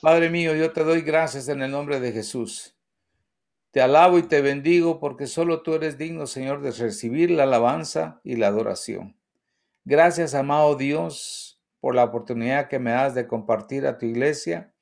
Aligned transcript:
Padre 0.00 0.28
mío, 0.28 0.54
yo 0.54 0.72
te 0.72 0.84
doy 0.84 1.00
gracias 1.00 1.48
en 1.48 1.62
el 1.62 1.70
nombre 1.70 2.00
de 2.00 2.12
Jesús. 2.12 2.76
Te 3.70 3.80
alabo 3.80 4.18
y 4.18 4.22
te 4.22 4.42
bendigo 4.42 5.00
porque 5.00 5.26
solo 5.26 5.62
tú 5.62 5.74
eres 5.74 5.96
digno, 5.96 6.26
Señor, 6.26 6.60
de 6.60 6.70
recibir 6.70 7.30
la 7.30 7.44
alabanza 7.44 8.20
y 8.22 8.36
la 8.36 8.48
adoración. 8.48 9.16
Gracias, 9.84 10.34
amado 10.34 10.76
Dios, 10.76 11.62
por 11.80 11.94
la 11.94 12.04
oportunidad 12.04 12.68
que 12.68 12.78
me 12.78 12.90
das 12.90 13.14
de 13.14 13.26
compartir 13.26 13.86
a 13.86 13.96
tu 13.96 14.04
iglesia 14.04 14.74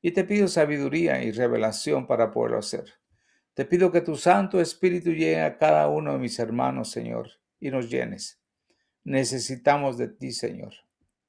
y 0.00 0.12
te 0.12 0.22
pido 0.24 0.46
sabiduría 0.46 1.22
y 1.22 1.32
revelación 1.32 2.06
para 2.06 2.30
poderlo 2.30 2.58
hacer. 2.58 2.84
Te 3.54 3.64
pido 3.64 3.90
que 3.90 4.02
tu 4.02 4.14
Santo 4.14 4.60
Espíritu 4.60 5.10
llegue 5.10 5.42
a 5.42 5.58
cada 5.58 5.88
uno 5.88 6.12
de 6.12 6.18
mis 6.18 6.38
hermanos, 6.38 6.90
Señor, 6.90 7.28
y 7.58 7.70
nos 7.70 7.90
llenes. 7.90 8.40
Necesitamos 9.02 9.98
de 9.98 10.08
ti, 10.08 10.30
Señor. 10.30 10.74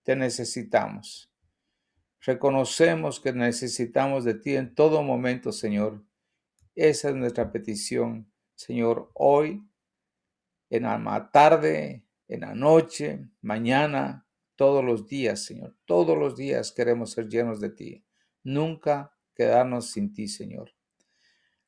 Te 0.03 0.15
necesitamos. 0.15 1.30
Reconocemos 2.23 3.19
que 3.19 3.33
necesitamos 3.33 4.23
de 4.23 4.35
ti 4.35 4.55
en 4.55 4.75
todo 4.75 5.01
momento, 5.01 5.51
Señor. 5.51 6.03
Esa 6.75 7.09
es 7.09 7.15
nuestra 7.15 7.51
petición, 7.51 8.31
Señor, 8.55 9.11
hoy, 9.15 9.67
en 10.69 10.83
la 10.83 11.29
tarde, 11.33 12.05
en 12.27 12.41
la 12.41 12.53
noche, 12.53 13.27
mañana, 13.41 14.27
todos 14.55 14.85
los 14.85 15.07
días, 15.07 15.43
Señor. 15.43 15.75
Todos 15.85 16.15
los 16.17 16.35
días 16.37 16.71
queremos 16.71 17.11
ser 17.11 17.27
llenos 17.27 17.59
de 17.59 17.71
ti. 17.71 18.05
Nunca 18.43 19.17
quedarnos 19.33 19.89
sin 19.89 20.13
ti, 20.13 20.27
Señor. 20.27 20.71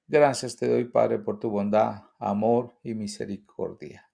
Gracias 0.07 0.55
te 0.55 0.67
doy, 0.67 0.85
Padre, 0.85 1.17
por 1.17 1.40
tu 1.40 1.49
bondad, 1.49 2.04
amor 2.20 2.77
y 2.84 2.93
misericordia. 2.93 4.12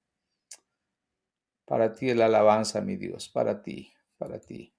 Para 1.65 1.93
ti 1.93 2.13
la 2.13 2.27
alabanza, 2.27 2.79
mi 2.79 2.95
Dios, 2.95 3.27
para 3.27 3.61
ti, 3.61 3.93
para 4.17 4.39
ti. 4.39 4.73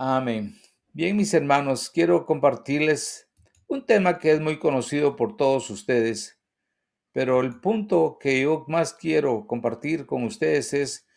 Amén. 0.00 0.54
Bien, 0.92 1.16
mis 1.16 1.34
hermanos, 1.34 1.90
quiero 1.90 2.24
compartirles 2.24 3.28
un 3.66 3.84
tema 3.84 4.20
que 4.20 4.30
es 4.30 4.40
muy 4.40 4.60
conocido 4.60 5.16
por 5.16 5.36
todos 5.36 5.70
ustedes, 5.70 6.38
pero 7.10 7.40
el 7.40 7.58
punto 7.58 8.16
que 8.20 8.40
yo 8.42 8.64
más 8.68 8.94
quiero 8.94 9.48
compartir 9.48 10.06
con 10.06 10.22
ustedes 10.22 10.72
es, 10.72 11.08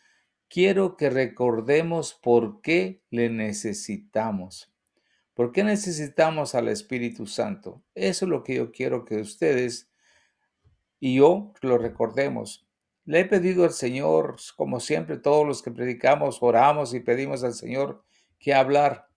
quiero 0.48 0.96
que 0.96 1.10
recordemos 1.10 2.12
por 2.12 2.60
qué 2.60 3.04
le 3.08 3.30
necesitamos. 3.30 4.74
¿Por 5.32 5.52
qué 5.52 5.62
necesitamos 5.62 6.56
al 6.56 6.66
Espíritu 6.66 7.28
Santo? 7.28 7.84
Eso 7.94 8.24
es 8.24 8.28
lo 8.28 8.42
que 8.42 8.56
yo 8.56 8.72
quiero 8.72 9.04
que 9.04 9.20
ustedes 9.20 9.92
y 10.98 11.18
yo 11.18 11.52
lo 11.60 11.78
recordemos. 11.78 12.66
Le 13.04 13.20
he 13.20 13.24
pedido 13.26 13.62
al 13.62 13.74
Señor, 13.74 14.38
como 14.56 14.80
siempre, 14.80 15.18
todos 15.18 15.46
los 15.46 15.62
que 15.62 15.70
predicamos, 15.70 16.38
oramos 16.40 16.94
y 16.94 16.98
pedimos 16.98 17.44
al 17.44 17.54
Señor 17.54 18.04
que 18.42 18.52
hablar. 18.52 19.08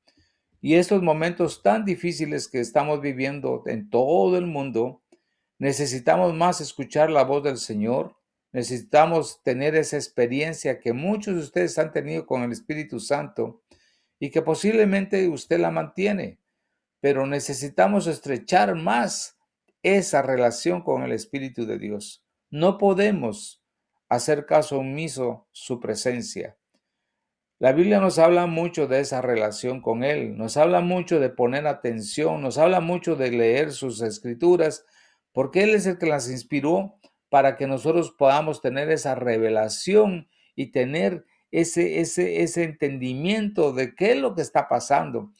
Y 0.61 0.75
estos 0.75 1.01
momentos 1.01 1.61
tan 1.61 1.83
difíciles 1.83 2.47
que 2.47 2.59
estamos 2.61 3.01
viviendo 3.01 3.63
en 3.65 3.89
todo 3.89 4.37
el 4.37 4.45
mundo, 4.45 5.03
necesitamos 5.59 6.33
más 6.33 6.61
escuchar 6.61 7.09
la 7.09 7.23
voz 7.23 7.43
del 7.43 7.57
Señor, 7.57 8.15
necesitamos 8.51 9.43
tener 9.43 9.75
esa 9.75 9.97
experiencia 9.97 10.79
que 10.79 10.93
muchos 10.93 11.35
de 11.35 11.41
ustedes 11.41 11.77
han 11.77 11.91
tenido 11.91 12.25
con 12.25 12.43
el 12.43 12.51
Espíritu 12.51 12.99
Santo 12.99 13.63
y 14.17 14.31
que 14.31 14.41
posiblemente 14.41 15.27
usted 15.27 15.59
la 15.59 15.71
mantiene, 15.71 16.39
pero 17.01 17.25
necesitamos 17.25 18.07
estrechar 18.07 18.75
más 18.75 19.37
esa 19.83 20.21
relación 20.21 20.81
con 20.81 21.03
el 21.03 21.11
Espíritu 21.11 21.65
de 21.65 21.77
Dios. 21.77 22.23
No 22.49 22.77
podemos 22.77 23.61
hacer 24.07 24.45
caso 24.45 24.79
omiso 24.79 25.47
su 25.51 25.79
presencia. 25.79 26.57
La 27.57 27.71
Biblia 27.71 28.01
nos 28.01 28.19
habla 28.19 28.47
mucho 28.47 28.85
de 28.87 28.99
esa 28.99 29.21
relación 29.21 29.81
con 29.81 30.03
Él, 30.03 30.37
nos 30.37 30.57
habla 30.57 30.81
mucho 30.81 31.21
de 31.21 31.29
poner 31.29 31.67
atención, 31.67 32.41
nos 32.41 32.57
habla 32.57 32.81
mucho 32.81 33.15
de 33.15 33.31
leer 33.31 33.71
sus 33.71 34.01
escrituras, 34.01 34.85
porque 35.31 35.63
Él 35.63 35.69
es 35.69 35.85
el 35.85 35.97
que 35.97 36.05
las 36.05 36.29
inspiró 36.29 36.99
para 37.29 37.55
que 37.55 37.65
nosotros 37.65 38.13
podamos 38.17 38.61
tener 38.61 38.91
esa 38.91 39.15
revelación 39.15 40.27
y 40.53 40.71
tener 40.71 41.25
ese, 41.49 42.01
ese, 42.01 42.41
ese 42.43 42.63
entendimiento 42.63 43.71
de 43.71 43.95
qué 43.95 44.11
es 44.11 44.17
lo 44.17 44.35
que 44.35 44.41
está 44.41 44.67
pasando. 44.67 45.31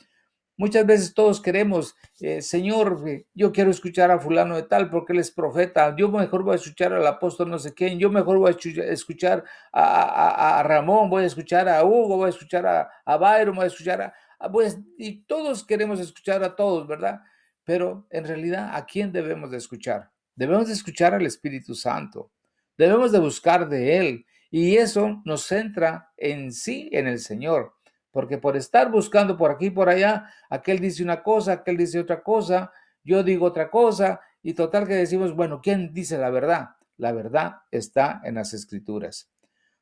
Muchas 0.58 0.86
veces 0.86 1.14
todos 1.14 1.42
queremos, 1.42 1.96
eh, 2.22 2.42
Señor, 2.42 3.04
eh, 3.06 3.26
yo 3.34 3.52
quiero 3.52 3.72
escuchar 3.72 4.10
a 4.10 4.20
fulano 4.20 4.56
de 4.56 4.64
tal 4.64 4.90
porque 4.90 5.12
él 5.12 5.20
es 5.20 5.30
profeta, 5.30 5.94
yo 5.98 6.10
mejor 6.10 6.44
voy 6.44 6.54
a 6.54 6.56
escuchar 6.56 6.94
al 6.94 7.06
apóstol 7.06 7.50
no 7.50 7.60
sé 7.60 7.74
quién, 7.74 8.00
yo 8.00 8.10
mejor 8.10 8.38
voy 8.38 8.54
a 8.54 8.92
escuchar 8.94 9.44
a, 9.74 10.64
Ramón, 10.64 11.10
voy 11.10 11.24
a 11.24 11.28
escuchar 11.28 11.68
a 11.68 11.84
Hugo, 11.84 12.16
voy 12.16 12.28
a 12.28 12.30
escuchar 12.30 12.66
a, 12.66 12.90
a 13.04 13.18
Byron, 13.18 13.56
voy 13.56 13.66
a 13.66 13.68
escuchar 13.68 14.02
a... 14.02 14.14
pues, 14.50 14.80
y 14.98 15.24
todos 15.24 15.66
queremos 15.66 16.00
escuchar 16.00 16.42
a 16.42 16.56
todos, 16.56 16.88
¿verdad? 16.88 17.20
Pero 17.66 18.08
en 18.10 18.24
realidad, 18.24 18.70
¿a 18.74 18.86
quién 18.86 19.12
debemos 19.12 19.52
de 19.52 19.58
escuchar? 19.58 20.10
Debemos 20.36 20.68
de 20.68 20.74
escuchar 20.74 21.14
al 21.14 21.26
Espíritu 21.26 21.76
Santo, 21.76 22.32
debemos 22.78 23.12
de 23.12 23.20
buscar 23.20 23.68
de 23.68 23.98
Él 23.98 24.26
y 24.50 24.78
eso 24.78 25.22
nos 25.26 25.44
centra 25.44 26.12
en 26.16 26.54
sí, 26.54 26.88
en 26.94 27.08
el 27.08 27.20
Señor 27.20 27.76
porque 28.16 28.38
por 28.38 28.56
estar 28.56 28.90
buscando 28.90 29.36
por 29.36 29.52
aquí 29.52 29.66
y 29.66 29.72
por 29.72 29.90
allá, 29.90 30.34
aquel 30.50 30.80
dice 30.80 31.04
una 31.04 31.22
cosa, 31.22 31.52
aquel 31.52 31.76
dice 31.76 32.00
otra 32.00 32.24
cosa, 32.24 32.72
yo 33.04 33.24
digo 33.24 33.46
otra 33.46 33.70
cosa, 33.70 34.22
y 34.42 34.54
total 34.54 34.88
que 34.88 34.94
decimos, 34.94 35.36
bueno, 35.36 35.60
¿quién 35.62 35.94
dice 35.94 36.18
la 36.18 36.30
verdad? 36.30 36.70
La 36.96 37.12
verdad 37.12 37.58
está 37.72 38.22
en 38.24 38.36
las 38.36 38.54
escrituras. 38.54 39.30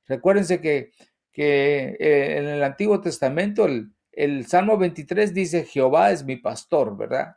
Recuérdense 0.08 0.60
que, 0.60 0.94
que 1.32 1.96
eh, 2.00 2.38
en 2.40 2.48
el 2.48 2.64
Antiguo 2.64 3.00
Testamento 3.02 3.66
el, 3.66 3.94
el 4.12 4.48
Salmo 4.48 4.80
23 4.80 5.32
dice, 5.32 5.66
Jehová 5.66 6.10
es 6.10 6.26
mi 6.26 6.38
pastor, 6.38 6.98
¿verdad? 6.98 7.36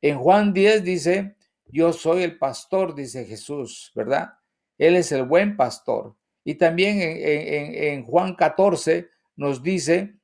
En 0.00 0.18
Juan 0.18 0.52
10 0.52 0.82
dice, 0.82 1.36
yo 1.66 1.92
soy 1.92 2.24
el 2.24 2.36
pastor, 2.36 2.96
dice 2.96 3.26
Jesús, 3.26 3.92
¿verdad? 3.94 4.32
Él 4.76 4.96
es 4.96 5.12
el 5.12 5.22
buen 5.22 5.56
pastor. 5.56 6.16
Y 6.42 6.56
también 6.56 7.00
en, 7.00 7.16
en, 7.16 7.74
en 7.92 8.04
Juan 8.06 8.34
14 8.34 9.08
nos 9.40 9.62
dice 9.62 10.16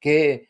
que 0.00 0.48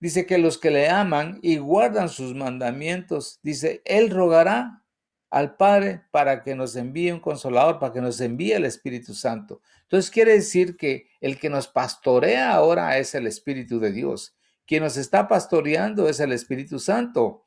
dice 0.00 0.26
que 0.26 0.36
los 0.36 0.58
que 0.58 0.72
le 0.72 0.88
aman 0.88 1.38
y 1.40 1.58
guardan 1.58 2.08
sus 2.08 2.34
mandamientos, 2.34 3.38
dice, 3.44 3.82
él 3.84 4.10
rogará 4.10 4.82
al 5.30 5.56
Padre 5.56 6.02
para 6.10 6.42
que 6.42 6.56
nos 6.56 6.74
envíe 6.74 7.12
un 7.12 7.20
consolador, 7.20 7.78
para 7.78 7.92
que 7.92 8.00
nos 8.00 8.20
envíe 8.20 8.52
el 8.52 8.64
Espíritu 8.64 9.14
Santo. 9.14 9.60
Entonces 9.82 10.10
quiere 10.10 10.32
decir 10.32 10.76
que 10.76 11.08
el 11.20 11.38
que 11.38 11.50
nos 11.50 11.68
pastorea 11.68 12.52
ahora 12.52 12.98
es 12.98 13.14
el 13.14 13.28
Espíritu 13.28 13.78
de 13.78 13.92
Dios. 13.92 14.36
Quien 14.66 14.82
nos 14.82 14.96
está 14.96 15.28
pastoreando 15.28 16.08
es 16.08 16.18
el 16.18 16.32
Espíritu 16.32 16.80
Santo, 16.80 17.44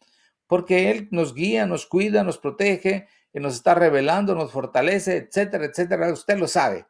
porque 0.47 0.91
Él 0.91 1.09
nos 1.11 1.35
guía, 1.35 1.65
nos 1.65 1.85
cuida, 1.85 2.23
nos 2.23 2.37
protege, 2.37 3.09
nos 3.33 3.55
está 3.55 3.75
revelando, 3.75 4.33
nos 4.33 4.53
fortalece, 4.53 5.17
etcétera, 5.17 5.65
etcétera. 5.65 6.13
Usted 6.13 6.37
lo 6.37 6.47
sabe. 6.47 6.85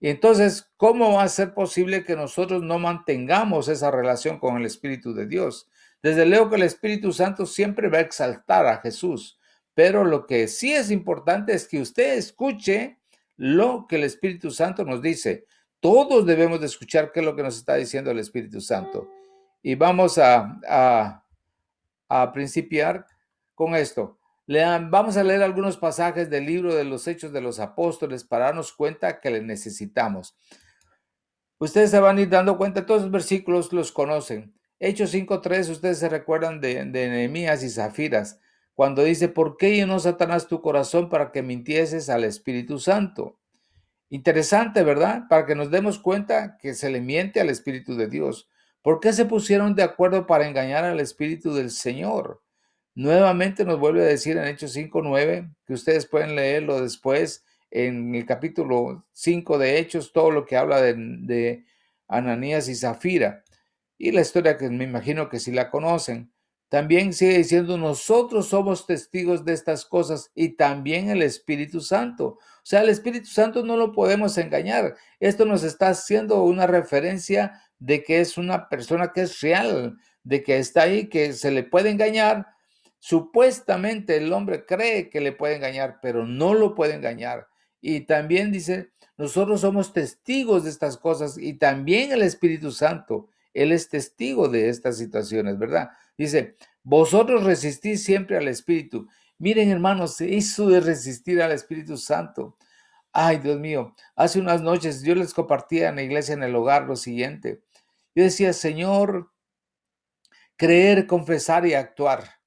Y 0.00 0.08
entonces, 0.08 0.70
¿cómo 0.76 1.14
va 1.14 1.24
a 1.24 1.28
ser 1.28 1.54
posible 1.54 2.04
que 2.04 2.14
nosotros 2.14 2.62
no 2.62 2.78
mantengamos 2.78 3.68
esa 3.68 3.90
relación 3.90 4.38
con 4.38 4.56
el 4.56 4.66
Espíritu 4.66 5.12
de 5.12 5.26
Dios? 5.26 5.68
Desde 6.02 6.24
luego 6.24 6.50
que 6.50 6.56
el 6.56 6.62
Espíritu 6.62 7.12
Santo 7.12 7.46
siempre 7.46 7.88
va 7.88 7.98
a 7.98 8.02
exaltar 8.02 8.66
a 8.66 8.78
Jesús, 8.78 9.38
pero 9.74 10.04
lo 10.04 10.26
que 10.26 10.46
sí 10.46 10.72
es 10.72 10.90
importante 10.90 11.52
es 11.52 11.66
que 11.66 11.80
usted 11.80 12.14
escuche 12.16 12.98
lo 13.36 13.86
que 13.88 13.96
el 13.96 14.04
Espíritu 14.04 14.50
Santo 14.50 14.84
nos 14.84 15.02
dice. 15.02 15.46
Todos 15.80 16.26
debemos 16.26 16.60
de 16.60 16.66
escuchar 16.66 17.12
qué 17.12 17.20
es 17.20 17.26
lo 17.26 17.34
que 17.34 17.42
nos 17.42 17.56
está 17.56 17.74
diciendo 17.74 18.10
el 18.10 18.18
Espíritu 18.18 18.60
Santo. 18.60 19.08
Y 19.62 19.74
vamos 19.74 20.18
a, 20.18 20.58
a, 20.68 21.24
a 22.08 22.32
principiar 22.32 23.06
con 23.54 23.74
esto 23.74 24.17
vamos 24.48 25.16
a 25.16 25.24
leer 25.24 25.42
algunos 25.42 25.76
pasajes 25.76 26.30
del 26.30 26.46
libro 26.46 26.74
de 26.74 26.84
los 26.84 27.06
Hechos 27.06 27.32
de 27.32 27.40
los 27.40 27.60
Apóstoles 27.60 28.24
para 28.24 28.46
darnos 28.46 28.72
cuenta 28.72 29.20
que 29.20 29.30
le 29.30 29.42
necesitamos. 29.42 30.36
Ustedes 31.58 31.90
se 31.90 32.00
van 32.00 32.18
a 32.18 32.20
ir 32.22 32.30
dando 32.30 32.56
cuenta, 32.56 32.86
todos 32.86 33.02
los 33.02 33.10
versículos 33.10 33.72
los 33.72 33.92
conocen. 33.92 34.54
Hechos 34.78 35.12
5.3, 35.12 35.70
ustedes 35.70 35.98
se 35.98 36.08
recuerdan 36.08 36.60
de, 36.60 36.76
de 36.76 37.08
Nehemías 37.08 37.62
y 37.62 37.68
Zafiras, 37.68 38.40
cuando 38.74 39.02
dice, 39.02 39.28
¿por 39.28 39.56
qué 39.56 39.74
llenó 39.74 39.98
Satanás 39.98 40.46
tu 40.46 40.62
corazón 40.62 41.08
para 41.08 41.32
que 41.32 41.42
mintieses 41.42 42.08
al 42.08 42.24
Espíritu 42.24 42.78
Santo? 42.78 43.40
Interesante, 44.08 44.82
¿verdad? 44.82 45.24
Para 45.28 45.44
que 45.44 45.56
nos 45.56 45.70
demos 45.70 45.98
cuenta 45.98 46.56
que 46.56 46.74
se 46.74 46.88
le 46.88 47.00
miente 47.00 47.40
al 47.40 47.50
Espíritu 47.50 47.96
de 47.96 48.08
Dios. 48.08 48.48
¿Por 48.80 49.00
qué 49.00 49.12
se 49.12 49.26
pusieron 49.26 49.74
de 49.74 49.82
acuerdo 49.82 50.26
para 50.26 50.48
engañar 50.48 50.84
al 50.84 51.00
Espíritu 51.00 51.52
del 51.52 51.70
Señor? 51.70 52.40
Nuevamente 52.98 53.64
nos 53.64 53.78
vuelve 53.78 54.02
a 54.02 54.06
decir 54.06 54.36
en 54.38 54.48
Hechos 54.48 54.76
5.9, 54.76 55.54
que 55.64 55.72
ustedes 55.72 56.04
pueden 56.04 56.34
leerlo 56.34 56.80
después 56.80 57.44
en 57.70 58.12
el 58.16 58.26
capítulo 58.26 59.04
5 59.12 59.56
de 59.56 59.78
Hechos, 59.78 60.12
todo 60.12 60.32
lo 60.32 60.44
que 60.44 60.56
habla 60.56 60.82
de, 60.82 60.96
de 60.96 61.64
Ananías 62.08 62.68
y 62.68 62.74
Zafira. 62.74 63.44
Y 63.98 64.10
la 64.10 64.22
historia 64.22 64.56
que 64.56 64.68
me 64.68 64.82
imagino 64.82 65.28
que 65.28 65.38
si 65.38 65.52
la 65.52 65.70
conocen. 65.70 66.32
También 66.68 67.12
sigue 67.12 67.38
diciendo, 67.38 67.78
nosotros 67.78 68.48
somos 68.48 68.84
testigos 68.84 69.44
de 69.44 69.52
estas 69.52 69.84
cosas 69.84 70.32
y 70.34 70.56
también 70.56 71.08
el 71.08 71.22
Espíritu 71.22 71.80
Santo. 71.80 72.26
O 72.26 72.64
sea, 72.64 72.80
el 72.80 72.88
Espíritu 72.88 73.28
Santo 73.28 73.64
no 73.64 73.76
lo 73.76 73.92
podemos 73.92 74.36
engañar. 74.38 74.96
Esto 75.20 75.44
nos 75.44 75.62
está 75.62 75.90
haciendo 75.90 76.42
una 76.42 76.66
referencia 76.66 77.62
de 77.78 78.02
que 78.02 78.20
es 78.20 78.36
una 78.38 78.68
persona 78.68 79.12
que 79.12 79.20
es 79.20 79.40
real, 79.40 79.96
de 80.24 80.42
que 80.42 80.58
está 80.58 80.82
ahí, 80.82 81.08
que 81.08 81.32
se 81.32 81.52
le 81.52 81.62
puede 81.62 81.90
engañar. 81.90 82.57
Supuestamente 82.98 84.16
el 84.16 84.32
hombre 84.32 84.66
cree 84.66 85.08
que 85.08 85.20
le 85.20 85.32
puede 85.32 85.56
engañar, 85.56 85.98
pero 86.02 86.26
no 86.26 86.54
lo 86.54 86.74
puede 86.74 86.94
engañar. 86.94 87.46
Y 87.80 88.00
también 88.00 88.50
dice, 88.50 88.90
nosotros 89.16 89.60
somos 89.60 89.92
testigos 89.92 90.64
de 90.64 90.70
estas 90.70 90.96
cosas 90.96 91.38
y 91.38 91.54
también 91.54 92.12
el 92.12 92.22
Espíritu 92.22 92.72
Santo, 92.72 93.28
Él 93.54 93.72
es 93.72 93.88
testigo 93.88 94.48
de 94.48 94.68
estas 94.68 94.98
situaciones, 94.98 95.58
¿verdad? 95.58 95.90
Dice, 96.16 96.56
vosotros 96.82 97.44
resistís 97.44 98.02
siempre 98.02 98.36
al 98.36 98.48
Espíritu. 98.48 99.08
Miren, 99.38 99.70
hermanos, 99.70 100.20
eso 100.20 100.68
de 100.68 100.80
resistir 100.80 101.40
al 101.40 101.52
Espíritu 101.52 101.96
Santo. 101.96 102.56
Ay, 103.12 103.38
Dios 103.38 103.58
mío, 103.58 103.94
hace 104.16 104.38
unas 104.40 104.62
noches 104.62 105.02
yo 105.02 105.14
les 105.14 105.34
compartía 105.34 105.88
en 105.88 105.96
la 105.96 106.02
iglesia 106.02 106.34
en 106.34 106.42
el 106.42 106.54
hogar 106.54 106.86
lo 106.86 106.96
siguiente. 106.96 107.62
Yo 108.14 108.24
decía, 108.24 108.52
Señor, 108.52 109.32
creer, 110.56 111.06
confesar 111.06 111.66
y 111.66 111.74
actuar. 111.74 112.37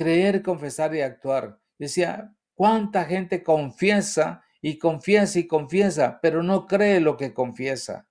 Creer, 0.00 0.40
confesar 0.40 0.94
y 0.94 1.02
actuar. 1.02 1.60
Decía, 1.78 2.34
¿cuánta 2.54 3.04
gente 3.04 3.42
confiesa 3.42 4.42
y 4.62 4.78
confiesa 4.78 5.38
y 5.38 5.46
confiesa, 5.46 6.20
pero 6.22 6.42
no 6.42 6.66
cree 6.66 7.00
lo 7.00 7.18
que 7.18 7.34
confiesa? 7.34 8.08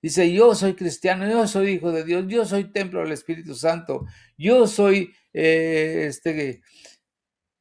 Dice, 0.00 0.32
yo 0.32 0.54
soy 0.54 0.72
cristiano, 0.72 1.28
yo 1.28 1.46
soy 1.46 1.72
hijo 1.72 1.92
de 1.92 2.04
Dios, 2.04 2.24
yo 2.26 2.46
soy 2.46 2.72
templo 2.72 3.00
del 3.02 3.12
Espíritu 3.12 3.54
Santo, 3.54 4.06
yo 4.38 4.66
soy 4.66 5.12
eh, 5.34 6.06
este, 6.08 6.62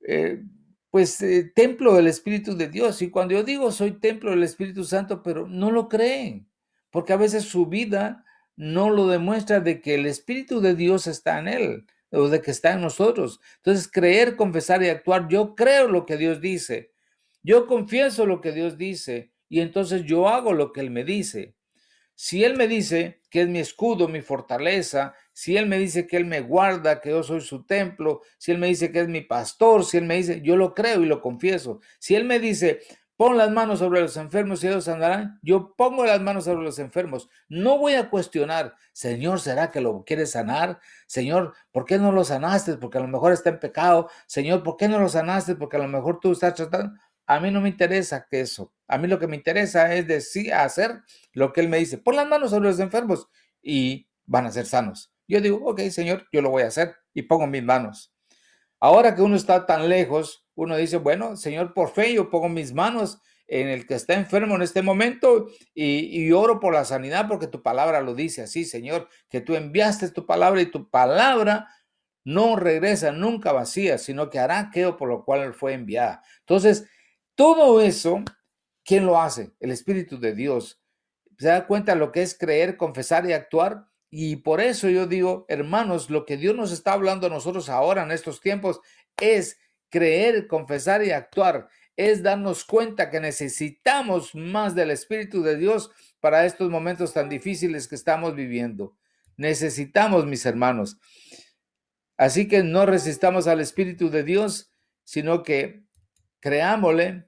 eh, 0.08 0.42
pues 0.90 1.22
eh, 1.22 1.52
templo 1.54 1.96
del 1.96 2.08
Espíritu 2.08 2.56
de 2.56 2.70
Dios. 2.70 3.02
Y 3.02 3.10
cuando 3.10 3.34
yo 3.34 3.44
digo 3.44 3.74
soy 3.74 4.00
templo 4.00 4.32
del 4.32 4.44
Espíritu 4.44 4.86
Santo, 4.86 5.22
pero 5.22 5.50
no 5.50 5.70
lo 5.70 5.90
creen, 5.90 6.48
porque 6.92 7.12
a 7.12 7.18
veces 7.18 7.44
su 7.44 7.66
vida 7.66 8.24
no 8.56 8.90
lo 8.90 9.10
demuestra 9.10 9.60
de 9.60 9.82
que 9.82 9.96
el 9.96 10.06
Espíritu 10.06 10.62
de 10.62 10.76
Dios 10.76 11.08
está 11.08 11.40
en 11.40 11.50
él 11.50 11.86
o 12.16 12.30
de 12.30 12.42
que 12.42 12.52
está 12.52 12.74
en 12.74 12.82
nosotros. 12.82 13.40
Entonces, 13.58 13.90
creer, 13.92 14.36
confesar 14.36 14.82
y 14.84 14.90
actuar, 14.90 15.28
yo 15.28 15.56
creo 15.56 15.88
lo 15.88 16.06
que 16.06 16.18
Dios 16.18 16.42
dice, 16.42 16.92
yo 17.44 17.68
confieso 17.68 18.26
lo 18.26 18.42
que 18.42 18.52
Dios 18.52 18.78
dice 18.78 19.32
y 19.48 19.60
entonces 19.60 20.04
yo 20.04 20.28
hago 20.28 20.54
lo 20.54 20.72
que 20.72 20.82
Él 20.82 20.90
me 20.90 21.04
dice. 21.04 21.56
Si 22.16 22.44
Él 22.44 22.56
me 22.56 22.68
dice 22.68 23.22
que 23.30 23.42
es 23.42 23.50
mi 23.50 23.60
escudo, 23.60 24.08
mi 24.08 24.22
fortaleza, 24.22 25.14
si 25.34 25.58
Él 25.58 25.68
me 25.68 25.78
dice 25.78 26.08
que 26.08 26.16
Él 26.16 26.26
me 26.26 26.40
guarda, 26.40 27.02
que 27.02 27.10
yo 27.10 27.24
soy 27.24 27.42
su 27.42 27.66
templo, 27.66 28.22
si 28.38 28.52
Él 28.52 28.58
me 28.58 28.68
dice 28.68 28.92
que 28.92 29.02
es 29.02 29.10
mi 29.10 29.22
pastor, 29.22 29.84
si 29.84 29.98
Él 29.98 30.06
me 30.06 30.16
dice, 30.16 30.42
yo 30.42 30.56
lo 30.56 30.74
creo 30.74 31.04
y 31.04 31.06
lo 31.06 31.22
confieso. 31.22 31.82
Si 32.00 32.16
Él 32.16 32.24
me 32.24 32.40
dice, 32.40 32.80
pon 33.18 33.38
las 33.38 33.52
manos 33.52 33.80
sobre 33.80 34.02
los 34.02 34.18
enfermos 34.18 34.64
y 34.64 34.68
ellos 34.68 34.88
andarán, 34.88 35.40
yo 35.42 35.74
pongo 35.76 36.06
las 36.06 36.22
manos 36.22 36.46
sobre 36.46 36.64
los 36.64 36.80
enfermos. 36.80 37.30
No 37.48 37.78
voy 37.78 37.94
a 37.94 38.10
cuestionar, 38.10 38.76
Señor, 38.92 39.40
¿será 39.40 39.72
que 39.72 39.82
lo 39.82 40.04
quieres 40.04 40.32
sanar? 40.32 40.80
Señor, 41.08 41.54
¿por 41.72 41.86
qué 41.86 41.98
no 41.98 42.12
lo 42.12 42.24
sanaste? 42.24 42.78
Porque 42.78 42.98
a 42.98 43.02
lo 43.02 43.08
mejor 43.08 43.32
está 43.32 43.50
en 43.50 43.60
pecado. 43.60 44.10
Señor, 44.28 44.64
¿por 44.64 44.78
qué 44.78 44.88
no 44.88 45.00
lo 45.00 45.10
sanaste? 45.10 45.56
Porque 45.56 45.78
a 45.78 45.80
lo 45.80 45.88
mejor 45.88 46.20
tú 46.20 46.32
estás 46.32 46.56
tratando. 46.56 47.00
A 47.26 47.40
mí 47.40 47.52
no 47.52 47.62
me 47.62 47.70
interesa 47.70 48.28
que 48.30 48.42
eso. 48.42 48.74
A 48.88 48.98
mí 48.98 49.08
lo 49.08 49.18
que 49.18 49.28
me 49.28 49.36
interesa 49.36 49.94
es 49.96 50.08
decir, 50.08 50.54
hacer 50.54 51.02
lo 51.34 51.54
que 51.54 51.62
Él 51.62 51.70
me 51.70 51.78
dice. 51.78 51.98
Pon 51.98 52.16
las 52.16 52.28
manos 52.28 52.52
sobre 52.52 52.70
los 52.70 52.80
enfermos 52.80 53.28
y 53.62 54.08
van 54.26 54.46
a 54.46 54.52
ser 54.52 54.66
sanos. 54.66 55.12
Yo 55.28 55.42
digo, 55.42 55.60
ok, 55.64 55.82
Señor, 55.90 56.28
yo 56.32 56.42
lo 56.42 56.52
voy 56.52 56.64
a 56.64 56.68
hacer 56.68 56.96
y 57.14 57.24
pongo 57.24 57.48
mis 57.48 57.64
manos. 57.64 58.14
Ahora 58.80 59.16
que 59.16 59.24
uno 59.24 59.36
está 59.36 59.66
tan 59.66 59.90
lejos, 59.90 60.45
uno 60.56 60.76
dice, 60.78 60.98
bueno, 60.98 61.36
Señor, 61.38 61.74
por 61.74 61.90
fe 61.92 62.14
yo 62.14 62.30
pongo 62.30 62.50
mis 62.50 62.74
manos 62.74 63.20
en 63.48 63.68
el 63.68 63.86
que 63.86 63.94
está 63.94 64.16
enfermo 64.16 64.56
en 64.56 64.64
este 64.64 64.82
momento 64.82 65.48
y, 65.74 66.24
y, 66.24 66.32
oro 66.32 66.60
por 66.60 66.74
la 66.74 66.84
sanidad 66.84 67.28
porque 67.28 67.48
tu 67.48 67.62
palabra 67.62 68.02
lo 68.02 68.16
dice 68.16 68.42
así, 68.42 68.66
Señor, 68.66 69.08
que 69.30 69.42
tú 69.42 69.56
enviaste 69.56 70.10
tu 70.10 70.26
palabra 70.26 70.62
y 70.62 70.66
tu 70.66 70.90
palabra 70.90 71.68
no 72.24 72.56
regresa 72.56 73.12
nunca 73.12 73.52
vacía, 73.52 74.00
sino 74.00 74.30
que 74.30 74.40
hará 74.40 74.60
aquello 74.60 74.98
por 74.98 75.08
lo 75.08 75.24
cual 75.24 75.54
fue 75.54 75.74
enviada. 75.74 76.24
Entonces, 76.40 76.90
todo 77.36 77.82
eso, 77.82 78.24
¿quién 78.84 79.06
lo 79.06 79.22
hace? 79.22 79.54
El 79.60 79.72
Espíritu 79.72 80.20
de 80.20 80.34
Dios. 80.34 80.82
¿Se 81.38 81.48
da 81.48 81.68
cuenta 81.68 81.96
lo 81.96 82.12
que 82.12 82.24
es 82.24 82.36
creer, 82.38 82.78
confesar 82.78 83.30
y 83.30 83.34
actuar? 83.34 83.86
Y 84.10 84.38
por 84.38 84.60
eso 84.60 84.90
yo 84.90 85.06
digo, 85.06 85.46
hermanos, 85.50 86.10
lo 86.10 86.26
que 86.26 86.38
Dios 86.38 86.56
nos 86.56 86.72
está 86.72 86.94
hablando 86.94 87.28
a 87.28 87.30
nosotros 87.30 87.70
ahora 87.70 88.04
en 88.04 88.12
estos 88.12 88.42
tiempos 88.42 88.80
es 89.18 89.60
creer, 89.90 90.48
confesar 90.48 91.04
y 91.04 91.12
actuar. 91.12 91.68
Es 91.96 92.24
darnos 92.24 92.66
cuenta 92.66 93.10
que 93.10 93.20
necesitamos 93.20 94.36
más 94.36 94.76
del 94.76 94.92
Espíritu 94.92 95.44
de 95.44 95.58
Dios 95.58 95.92
para 96.20 96.46
estos 96.46 96.70
momentos 96.70 97.14
tan 97.14 97.30
difíciles 97.30 97.88
que 97.88 97.96
estamos 97.96 98.36
viviendo. 98.36 98.98
Necesitamos, 99.38 100.26
mis 100.26 100.46
hermanos. 100.46 100.98
Así 102.18 102.48
que 102.48 102.64
no 102.64 102.86
resistamos 102.86 103.48
al 103.48 103.60
Espíritu 103.60 104.10
de 104.10 104.24
Dios, 104.24 104.72
sino 105.04 105.44
que 105.44 105.84
creámosle. 106.40 107.28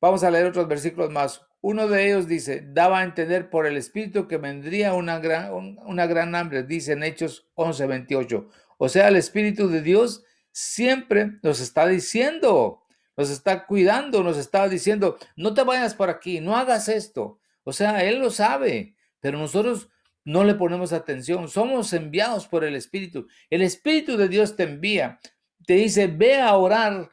Vamos 0.00 0.22
a 0.22 0.30
leer 0.30 0.46
otros 0.46 0.68
versículos 0.68 1.10
más. 1.10 1.42
Uno 1.60 1.88
de 1.88 2.06
ellos 2.06 2.28
dice, 2.28 2.62
daba 2.64 3.00
a 3.00 3.04
entender 3.04 3.50
por 3.50 3.66
el 3.66 3.76
Espíritu 3.76 4.28
que 4.28 4.36
vendría 4.36 4.94
una 4.94 5.18
gran, 5.18 5.52
una 5.52 6.06
gran 6.06 6.34
hambre, 6.36 6.62
dice 6.62 6.92
en 6.92 7.02
Hechos 7.02 7.50
11:28. 7.56 8.48
O 8.78 8.88
sea, 8.88 9.08
el 9.08 9.16
Espíritu 9.16 9.68
de 9.68 9.82
Dios 9.82 10.24
siempre 10.58 11.38
nos 11.42 11.60
está 11.60 11.86
diciendo, 11.86 12.82
nos 13.16 13.30
está 13.30 13.66
cuidando, 13.66 14.22
nos 14.22 14.36
está 14.36 14.68
diciendo, 14.68 15.18
no 15.36 15.54
te 15.54 15.62
vayas 15.62 15.94
por 15.94 16.10
aquí, 16.10 16.40
no 16.40 16.56
hagas 16.56 16.88
esto. 16.88 17.38
O 17.64 17.72
sea, 17.72 18.04
Él 18.04 18.18
lo 18.18 18.30
sabe, 18.30 18.96
pero 19.20 19.38
nosotros 19.38 19.88
no 20.24 20.44
le 20.44 20.54
ponemos 20.54 20.92
atención. 20.92 21.48
Somos 21.48 21.92
enviados 21.92 22.48
por 22.48 22.64
el 22.64 22.74
Espíritu. 22.74 23.26
El 23.50 23.62
Espíritu 23.62 24.16
de 24.16 24.28
Dios 24.28 24.56
te 24.56 24.64
envía 24.64 25.20
te 25.68 25.74
dice, 25.74 26.06
ve 26.06 26.40
a 26.40 26.56
orar 26.56 27.10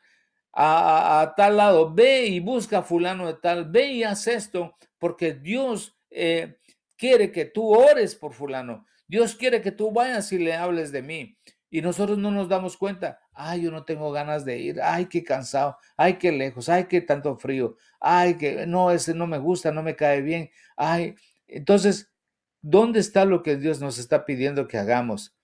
a, 0.53 1.33
tal 1.35 1.57
lado, 1.57 1.93
ve 1.93 2.25
y 2.27 2.39
busca 2.39 2.77
a 2.77 2.83
fulano 2.83 3.27
de 3.27 3.33
tal, 3.33 3.69
ve 3.69 3.87
y 3.91 4.03
haz 4.03 4.27
esto, 4.27 4.77
porque 4.97 5.33
Dios 5.33 5.97
eh, 6.09 6.57
quiere 6.95 7.33
que 7.33 7.43
tú 7.43 7.75
ores 7.75 8.15
por 8.15 8.31
fulano. 8.31 8.85
Dios 9.07 9.35
quiere 9.35 9.61
que 9.61 9.73
tú 9.73 9.91
vayas 9.91 10.31
y 10.31 10.39
le 10.39 10.53
hables 10.53 10.93
de 10.93 11.01
mí. 11.01 11.37
Y 11.75 11.81
nosotros 11.81 12.17
no 12.17 12.31
nos 12.31 12.47
damos 12.47 12.77
cuenta, 12.77 13.19
ay, 13.33 13.63
yo 13.63 13.69
no 13.69 13.83
tengo 13.83 14.09
ganas 14.13 14.45
de 14.45 14.57
ir, 14.57 14.81
ay, 14.81 15.07
qué 15.07 15.25
cansado, 15.25 15.77
ay, 15.97 16.17
qué 16.17 16.31
lejos, 16.31 16.69
ay, 16.69 16.85
qué 16.85 17.01
tanto 17.01 17.35
frío, 17.35 17.75
ay, 17.99 18.35
que 18.35 18.65
no, 18.65 18.91
ese 18.91 19.13
no 19.13 19.27
me 19.27 19.39
gusta, 19.39 19.73
no 19.73 19.83
me 19.83 19.93
cae 19.93 20.21
bien, 20.21 20.49
ay. 20.77 21.15
Entonces, 21.47 22.13
¿dónde 22.61 23.01
está 23.01 23.25
lo 23.25 23.43
que 23.43 23.57
Dios 23.57 23.81
nos 23.81 23.97
está 23.97 24.23
pidiendo 24.23 24.69
que 24.69 24.77
hagamos? 24.77 25.35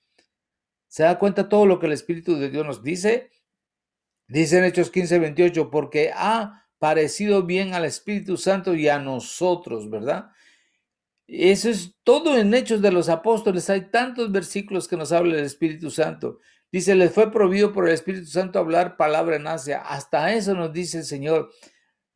¿Se 0.88 1.04
da 1.04 1.20
cuenta 1.20 1.50
todo 1.50 1.66
lo 1.66 1.80
que 1.80 1.88
el 1.88 1.92
Espíritu 1.92 2.38
de 2.38 2.50
Dios 2.50 2.66
nos 2.66 2.82
dice? 2.82 3.30
Dice 4.30 4.60
en 4.60 4.64
Hechos 4.64 4.90
15, 4.90 5.20
28, 5.20 5.70
porque 5.70 6.14
ha 6.16 6.66
parecido 6.80 7.44
bien 7.44 7.74
al 7.74 7.84
Espíritu 7.84 8.38
Santo 8.38 8.74
y 8.74 8.88
a 8.88 9.00
nosotros, 9.00 9.90
¿verdad? 9.90 10.32
Eso 11.34 11.70
es 11.70 11.96
todo 12.04 12.38
en 12.38 12.54
Hechos 12.54 12.82
de 12.82 12.92
los 12.92 13.08
Apóstoles. 13.08 13.70
Hay 13.70 13.90
tantos 13.90 14.34
versículos 14.34 14.90
que 14.90 14.98
nos 14.98 15.14
habla 15.14 15.38
del 15.38 15.46
Espíritu 15.46 15.90
Santo. 15.90 16.40
Dice, 16.74 16.94
les 16.94 17.14
fue 17.14 17.32
prohibido 17.32 17.72
por 17.72 17.88
el 17.88 17.94
Espíritu 17.94 18.26
Santo 18.26 18.60
hablar 18.60 18.98
palabra 18.98 19.38
en 19.38 19.48
Asia. 19.48 19.80
Hasta 19.80 20.34
eso 20.34 20.56
nos 20.56 20.74
dice 20.74 20.98
el 20.98 21.04
Señor, 21.06 21.50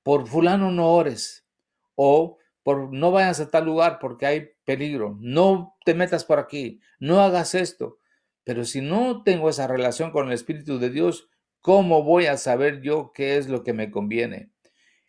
por 0.03 0.27
fulano 0.27 0.69
no 0.69 0.91
ores. 0.91 1.47
O 1.95 2.39
por 2.61 2.91
no 2.91 3.11
vayas 3.11 3.39
a 3.39 3.49
tal 3.49 3.63
lugar 3.63 3.99
porque 4.01 4.25
hay 4.25 4.49
peligro. 4.65 5.17
No 5.21 5.77
te 5.85 5.93
metas 5.93 6.25
por 6.25 6.37
aquí. 6.37 6.81
No 6.99 7.21
hagas 7.21 7.55
esto. 7.55 7.99
Pero 8.43 8.65
si 8.65 8.81
no 8.81 9.23
tengo 9.23 9.49
esa 9.49 9.65
relación 9.65 10.11
con 10.11 10.27
el 10.27 10.33
Espíritu 10.33 10.77
de 10.77 10.89
Dios, 10.89 11.29
¿cómo 11.61 12.03
voy 12.03 12.25
a 12.25 12.35
saber 12.35 12.81
yo 12.81 13.13
qué 13.13 13.37
es 13.37 13.47
lo 13.47 13.63
que 13.63 13.71
me 13.71 13.91
conviene? 13.91 14.51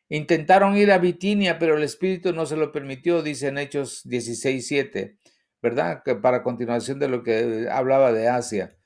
Intentaron 0.08 0.76
ir 0.76 0.92
a 0.92 0.98
Bitinia, 0.98 1.58
pero 1.58 1.76
el 1.76 1.82
Espíritu 1.82 2.32
no 2.32 2.46
se 2.46 2.56
lo 2.56 2.72
permitió, 2.72 3.22
dice 3.22 3.48
en 3.48 3.58
Hechos 3.58 4.02
16, 4.04 4.66
7, 4.66 5.18
¿verdad? 5.60 6.02
Que 6.04 6.14
para 6.14 6.42
continuación 6.42 6.98
de 6.98 7.08
lo 7.08 7.22
que 7.22 7.68
hablaba 7.70 8.12
de 8.12 8.28
Asia. 8.28 8.76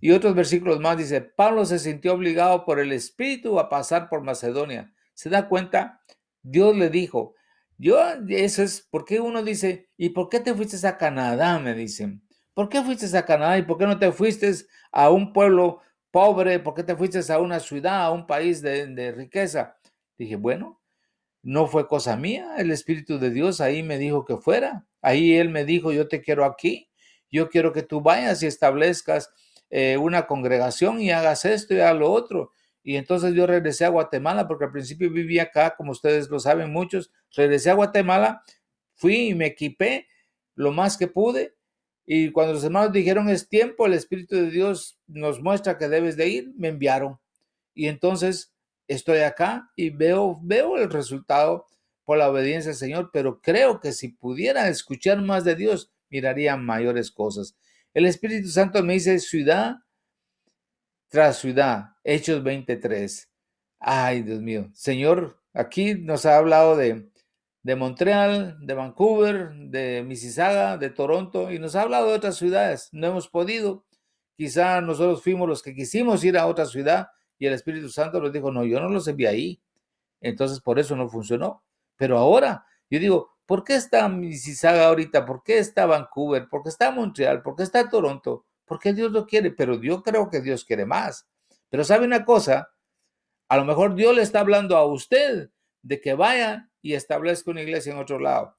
Y 0.00 0.12
otros 0.12 0.34
versículos 0.34 0.80
más 0.80 0.98
dice, 0.98 1.20
Pablo 1.22 1.64
se 1.64 1.78
sintió 1.78 2.14
obligado 2.14 2.64
por 2.64 2.78
el 2.78 2.92
Espíritu 2.92 3.58
a 3.58 3.68
pasar 3.68 4.08
por 4.08 4.22
Macedonia. 4.22 4.92
¿Se 5.14 5.30
da 5.30 5.48
cuenta? 5.48 6.02
Dios 6.42 6.76
le 6.76 6.90
dijo, 6.90 7.34
yo, 7.78 7.98
eso 8.28 8.62
es, 8.62 8.86
porque 8.90 9.20
uno 9.20 9.42
dice, 9.42 9.88
¿y 9.96 10.10
por 10.10 10.28
qué 10.28 10.40
te 10.40 10.54
fuiste 10.54 10.86
a 10.86 10.98
Canadá? 10.98 11.58
Me 11.58 11.74
dicen. 11.74 12.22
¿Por 12.54 12.68
qué 12.68 12.82
fuiste 12.82 13.16
a 13.16 13.24
Canadá 13.24 13.58
y 13.58 13.62
por 13.62 13.78
qué 13.78 13.86
no 13.86 13.98
te 13.98 14.12
fuiste 14.12 14.52
a 14.92 15.10
un 15.10 15.32
pueblo 15.32 15.80
pobre? 16.12 16.60
¿Por 16.60 16.74
qué 16.74 16.84
te 16.84 16.94
fuiste 16.94 17.20
a 17.32 17.38
una 17.40 17.58
ciudad, 17.58 18.04
a 18.04 18.10
un 18.12 18.26
país 18.26 18.62
de, 18.62 19.12
riqueza? 19.12 19.76
Dije, 20.18 20.36
bueno, 20.36 20.80
no 21.42 21.66
fue 21.66 21.86
cosa 21.88 22.16
mía. 22.16 22.54
El 22.58 22.70
Espíritu 22.70 23.18
de 23.18 23.30
Dios 23.30 23.60
ahí 23.60 23.82
me 23.82 23.98
dijo 23.98 24.24
que 24.24 24.36
fuera. 24.36 24.86
Ahí 25.02 25.34
Él 25.34 25.50
me 25.50 25.64
dijo, 25.64 25.92
yo 25.92 26.08
te 26.08 26.22
quiero 26.22 26.44
aquí. 26.44 26.90
Yo 27.30 27.48
quiero 27.48 27.72
que 27.72 27.82
tú 27.82 28.00
vayas 28.00 28.42
y 28.42 28.46
establezcas 28.46 29.30
eh, 29.70 29.96
una 29.96 30.26
congregación 30.26 31.00
y 31.00 31.10
hagas 31.10 31.44
esto 31.44 31.74
y 31.74 31.80
hagas 31.80 31.96
lo 31.96 32.10
otro. 32.10 32.52
Y 32.82 32.96
entonces 32.96 33.34
yo 33.34 33.46
regresé 33.46 33.84
a 33.84 33.88
Guatemala 33.88 34.46
porque 34.46 34.66
al 34.66 34.72
principio 34.72 35.10
vivía 35.10 35.44
acá, 35.44 35.74
como 35.76 35.92
ustedes 35.92 36.28
lo 36.30 36.38
saben 36.38 36.70
muchos. 36.70 37.10
Regresé 37.34 37.70
a 37.70 37.74
Guatemala 37.74 38.42
fui 38.94 39.28
y 39.28 39.34
me 39.34 39.46
equipé 39.46 40.06
lo 40.54 40.72
más 40.72 40.96
que 40.96 41.08
pude. 41.08 41.56
Y 42.06 42.30
cuando 42.30 42.52
los 42.52 42.64
hermanos 42.64 42.92
dijeron 42.92 43.28
es 43.28 43.48
tiempo, 43.48 43.86
el 43.86 43.94
Espíritu 43.94 44.36
de 44.36 44.50
Dios 44.50 45.00
nos 45.06 45.40
muestra 45.40 45.78
que 45.78 45.88
debes 45.88 46.16
de 46.16 46.28
ir, 46.28 46.52
me 46.56 46.68
enviaron. 46.68 47.18
Y 47.74 47.88
entonces 47.88 48.53
estoy 48.88 49.18
acá 49.18 49.70
y 49.76 49.90
veo, 49.90 50.38
veo 50.42 50.76
el 50.76 50.90
resultado 50.90 51.66
por 52.04 52.18
la 52.18 52.30
obediencia 52.30 52.72
al 52.72 52.76
Señor, 52.76 53.10
pero 53.12 53.40
creo 53.40 53.80
que 53.80 53.92
si 53.92 54.08
pudiera 54.08 54.68
escuchar 54.68 55.22
más 55.22 55.44
de 55.44 55.56
Dios, 55.56 55.92
miraría 56.10 56.56
mayores 56.56 57.10
cosas. 57.10 57.56
El 57.94 58.06
Espíritu 58.06 58.48
Santo 58.48 58.82
me 58.82 58.94
dice 58.94 59.18
ciudad 59.18 59.76
tras 61.08 61.38
ciudad, 61.38 61.90
Hechos 62.02 62.42
23. 62.42 63.30
Ay, 63.78 64.22
Dios 64.22 64.40
mío. 64.40 64.68
Señor, 64.74 65.40
aquí 65.52 65.94
nos 65.94 66.26
ha 66.26 66.36
hablado 66.36 66.76
de, 66.76 67.08
de 67.62 67.76
Montreal, 67.76 68.58
de 68.60 68.74
Vancouver, 68.74 69.50
de 69.54 70.02
Mississauga, 70.02 70.76
de 70.76 70.90
Toronto, 70.90 71.52
y 71.52 71.58
nos 71.58 71.76
ha 71.76 71.82
hablado 71.82 72.08
de 72.08 72.14
otras 72.14 72.36
ciudades. 72.36 72.88
No 72.92 73.06
hemos 73.06 73.28
podido. 73.28 73.86
Quizá 74.36 74.80
nosotros 74.80 75.22
fuimos 75.22 75.48
los 75.48 75.62
que 75.62 75.74
quisimos 75.74 76.24
ir 76.24 76.36
a 76.36 76.46
otra 76.46 76.66
ciudad 76.66 77.08
y 77.38 77.46
el 77.46 77.54
Espíritu 77.54 77.88
Santo 77.88 78.20
nos 78.20 78.32
dijo, 78.32 78.50
no, 78.50 78.64
yo 78.64 78.80
no 78.80 78.88
los 78.88 79.08
envié 79.08 79.28
ahí. 79.28 79.60
Entonces 80.20 80.60
por 80.60 80.78
eso 80.78 80.96
no 80.96 81.08
funcionó. 81.08 81.62
Pero 81.96 82.18
ahora, 82.18 82.66
yo 82.90 82.98
digo, 82.98 83.36
¿por 83.46 83.64
qué 83.64 83.74
está 83.74 84.08
Mississauga 84.08 84.86
ahorita? 84.86 85.24
¿Por 85.26 85.42
qué 85.42 85.58
está 85.58 85.86
Vancouver? 85.86 86.48
¿Por 86.48 86.62
qué 86.62 86.68
está 86.70 86.90
Montreal? 86.90 87.42
¿Por 87.42 87.56
qué 87.56 87.62
está 87.62 87.88
Toronto? 87.88 88.46
Porque 88.64 88.92
Dios 88.92 89.12
lo 89.12 89.26
quiere, 89.26 89.50
pero 89.50 89.80
yo 89.80 90.02
creo 90.02 90.30
que 90.30 90.40
Dios 90.40 90.64
quiere 90.64 90.86
más. 90.86 91.28
Pero 91.68 91.84
sabe 91.84 92.06
una 92.06 92.24
cosa, 92.24 92.70
a 93.48 93.56
lo 93.56 93.64
mejor 93.64 93.94
Dios 93.94 94.14
le 94.14 94.22
está 94.22 94.40
hablando 94.40 94.76
a 94.76 94.86
usted 94.86 95.50
de 95.82 96.00
que 96.00 96.14
vaya 96.14 96.70
y 96.80 96.94
establezca 96.94 97.50
una 97.50 97.62
iglesia 97.62 97.92
en 97.92 97.98
otro 97.98 98.18
lado. 98.18 98.56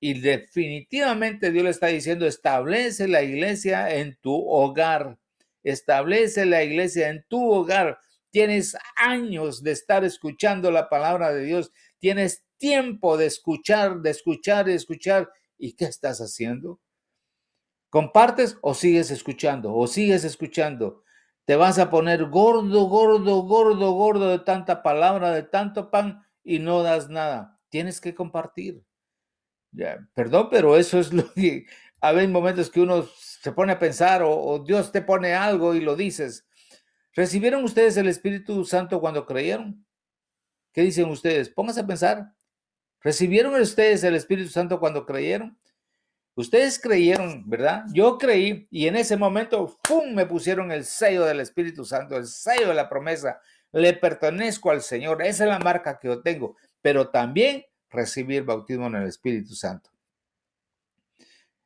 Y 0.00 0.20
definitivamente 0.20 1.50
Dios 1.50 1.64
le 1.64 1.70
está 1.70 1.88
diciendo, 1.88 2.26
establece 2.26 3.08
la 3.08 3.22
iglesia 3.22 3.94
en 3.96 4.16
tu 4.20 4.48
hogar. 4.48 5.18
Establece 5.64 6.46
la 6.46 6.62
iglesia 6.62 7.08
en 7.08 7.24
tu 7.28 7.50
hogar. 7.50 7.98
Tienes 8.30 8.76
años 8.96 9.62
de 9.62 9.72
estar 9.72 10.04
escuchando 10.04 10.70
la 10.70 10.88
palabra 10.88 11.32
de 11.32 11.44
Dios. 11.44 11.72
Tienes 11.98 12.44
tiempo 12.58 13.16
de 13.16 13.26
escuchar, 13.26 14.00
de 14.00 14.10
escuchar 14.10 14.68
y 14.68 14.72
escuchar. 14.72 15.30
¿Y 15.56 15.74
qué 15.74 15.86
estás 15.86 16.20
haciendo? 16.20 16.80
¿Compartes 17.90 18.58
o 18.60 18.74
sigues 18.74 19.10
escuchando? 19.10 19.74
¿O 19.74 19.86
sigues 19.86 20.24
escuchando? 20.24 21.02
Te 21.46 21.56
vas 21.56 21.78
a 21.78 21.88
poner 21.88 22.26
gordo, 22.26 22.84
gordo, 22.84 23.42
gordo, 23.42 23.92
gordo 23.92 24.28
de 24.28 24.40
tanta 24.40 24.82
palabra, 24.82 25.32
de 25.32 25.42
tanto 25.42 25.90
pan 25.90 26.22
y 26.44 26.58
no 26.58 26.82
das 26.82 27.08
nada. 27.08 27.58
Tienes 27.70 28.00
que 28.00 28.14
compartir. 28.14 28.84
Perdón, 30.14 30.48
pero 30.50 30.76
eso 30.76 30.98
es 30.98 31.12
lo 31.12 31.32
que 31.32 31.66
hay 32.00 32.28
momentos 32.28 32.68
que 32.68 32.80
uno 32.80 33.06
se 33.16 33.52
pone 33.52 33.72
a 33.72 33.78
pensar 33.78 34.22
o 34.22 34.62
Dios 34.66 34.92
te 34.92 35.00
pone 35.00 35.34
algo 35.34 35.74
y 35.74 35.80
lo 35.80 35.96
dices. 35.96 36.47
¿Recibieron 37.18 37.64
ustedes 37.64 37.96
el 37.96 38.06
Espíritu 38.06 38.64
Santo 38.64 39.00
cuando 39.00 39.26
creyeron? 39.26 39.84
¿Qué 40.72 40.82
dicen 40.82 41.10
ustedes? 41.10 41.48
Pónganse 41.48 41.80
a 41.80 41.86
pensar. 41.88 42.32
¿Recibieron 43.00 43.60
ustedes 43.60 44.04
el 44.04 44.14
Espíritu 44.14 44.50
Santo 44.50 44.78
cuando 44.78 45.04
creyeron? 45.04 45.58
Ustedes 46.36 46.78
creyeron, 46.80 47.42
¿verdad? 47.50 47.86
Yo 47.92 48.18
creí 48.18 48.68
y 48.70 48.86
en 48.86 48.94
ese 48.94 49.16
momento, 49.16 49.80
¡pum!, 49.82 50.14
me 50.14 50.26
pusieron 50.26 50.70
el 50.70 50.84
sello 50.84 51.24
del 51.24 51.40
Espíritu 51.40 51.84
Santo, 51.84 52.16
el 52.16 52.28
sello 52.28 52.68
de 52.68 52.74
la 52.74 52.88
promesa. 52.88 53.40
Le 53.72 53.94
pertenezco 53.94 54.70
al 54.70 54.80
Señor. 54.80 55.20
Esa 55.20 55.42
es 55.42 55.50
la 55.50 55.58
marca 55.58 55.98
que 55.98 56.06
yo 56.06 56.22
tengo. 56.22 56.56
Pero 56.80 57.08
también 57.08 57.64
recibir 57.90 58.44
bautismo 58.44 58.86
en 58.86 58.94
el 58.94 59.08
Espíritu 59.08 59.56
Santo. 59.56 59.90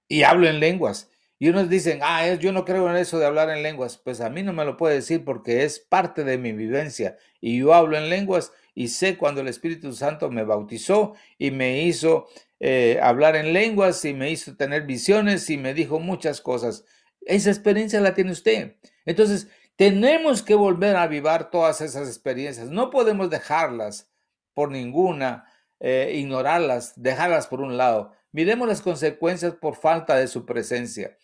Y 0.09 0.23
hablo 0.23 0.47
en 0.47 0.61
lenguas. 0.61 1.12
Y 1.43 1.49
unos 1.49 1.69
dicen, 1.69 1.99
ah, 2.05 2.35
yo 2.35 2.53
no 2.53 2.65
creo 2.65 2.89
en 2.89 2.95
eso 2.95 3.19
de 3.19 3.27
hablar 3.27 3.51
en 3.51 3.65
lenguas. 3.65 3.99
Pues 3.99 4.21
a 4.21 4.31
mí 4.31 4.45
no 4.45 4.53
me 4.53 4.65
lo 4.65 4.77
puede 4.77 4.95
decir 4.95 5.25
porque 5.25 5.65
es 5.65 5.81
parte 5.81 6.23
de 6.23 6.39
mi 6.39 6.53
vivencia. 6.53 7.17
Y 7.41 7.59
yo 7.59 7.75
hablo 7.75 7.99
en 7.99 8.09
lenguas 8.09 8.53
y 8.77 8.87
sé 8.87 9.19
cuando 9.19 9.41
el 9.41 9.49
Espíritu 9.49 9.93
Santo 9.93 10.31
me 10.31 10.45
bautizó 10.45 11.15
y 11.39 11.51
me 11.51 11.83
hizo 11.83 12.29
eh, 12.61 13.01
hablar 13.03 13.35
en 13.35 13.53
lenguas 13.53 14.05
y 14.05 14.15
me 14.15 14.31
hizo 14.31 14.55
tener 14.55 14.83
visiones 14.85 15.51
y 15.51 15.57
me 15.57 15.75
dijo 15.75 15.99
muchas 15.99 16.41
cosas. 16.41 16.85
Esa 17.23 17.51
experiencia 17.51 18.01
la 18.01 18.15
tiene 18.15 18.31
usted. 18.31 18.77
Entonces, 19.05 19.49
tenemos 19.75 20.45
que 20.45 20.55
volver 20.55 20.95
a 20.95 21.03
avivar 21.03 21.51
todas 21.51 21.81
esas 21.81 22.07
experiencias. 22.07 22.69
No 22.69 22.89
podemos 22.89 23.31
dejarlas 23.31 24.09
por 24.55 24.71
ninguna, 24.71 25.47
eh, 25.81 26.13
ignorarlas, 26.15 27.03
dejarlas 27.03 27.49
por 27.49 27.63
un 27.63 27.77
lado. 27.77 28.13
Miremos 28.33 28.67
las 28.67 28.81
consecuencias 28.81 29.55
por 29.55 29.77
falta 29.77 30.17
de 30.17 30.27
su 30.27 30.45
presencia. 30.47 31.17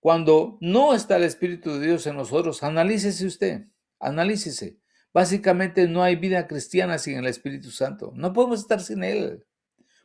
Cuando 0.00 0.58
no 0.60 0.94
está 0.94 1.16
el 1.16 1.24
Espíritu 1.24 1.74
de 1.74 1.86
Dios 1.86 2.06
en 2.06 2.16
nosotros, 2.16 2.62
analícese 2.62 3.26
usted, 3.26 3.66
analícese. 3.98 4.78
Básicamente 5.12 5.88
no 5.88 6.02
hay 6.02 6.16
vida 6.16 6.46
cristiana 6.46 6.98
sin 6.98 7.18
el 7.18 7.26
Espíritu 7.26 7.70
Santo. 7.70 8.12
No 8.14 8.32
podemos 8.32 8.60
estar 8.60 8.80
sin 8.80 9.02
Él. 9.02 9.44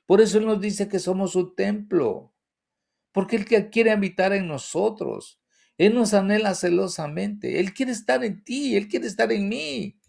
Por 0.05 0.21
eso 0.21 0.37
Él 0.37 0.45
nos 0.45 0.59
dice 0.61 0.87
que 0.87 0.99
somos 0.99 1.33
su 1.33 1.53
templo, 1.53 2.33
porque 3.11 3.35
Él 3.35 3.69
quiere 3.69 3.91
habitar 3.91 4.33
en 4.33 4.47
nosotros. 4.47 5.39
Él 5.77 5.93
nos 5.95 6.13
anhela 6.13 6.55
celosamente. 6.55 7.59
Él 7.59 7.73
quiere 7.73 7.91
estar 7.91 8.23
en 8.23 8.43
ti, 8.43 8.75
Él 8.75 8.87
quiere 8.87 9.07
estar 9.07 9.31
en 9.31 9.49
mí. 9.49 9.99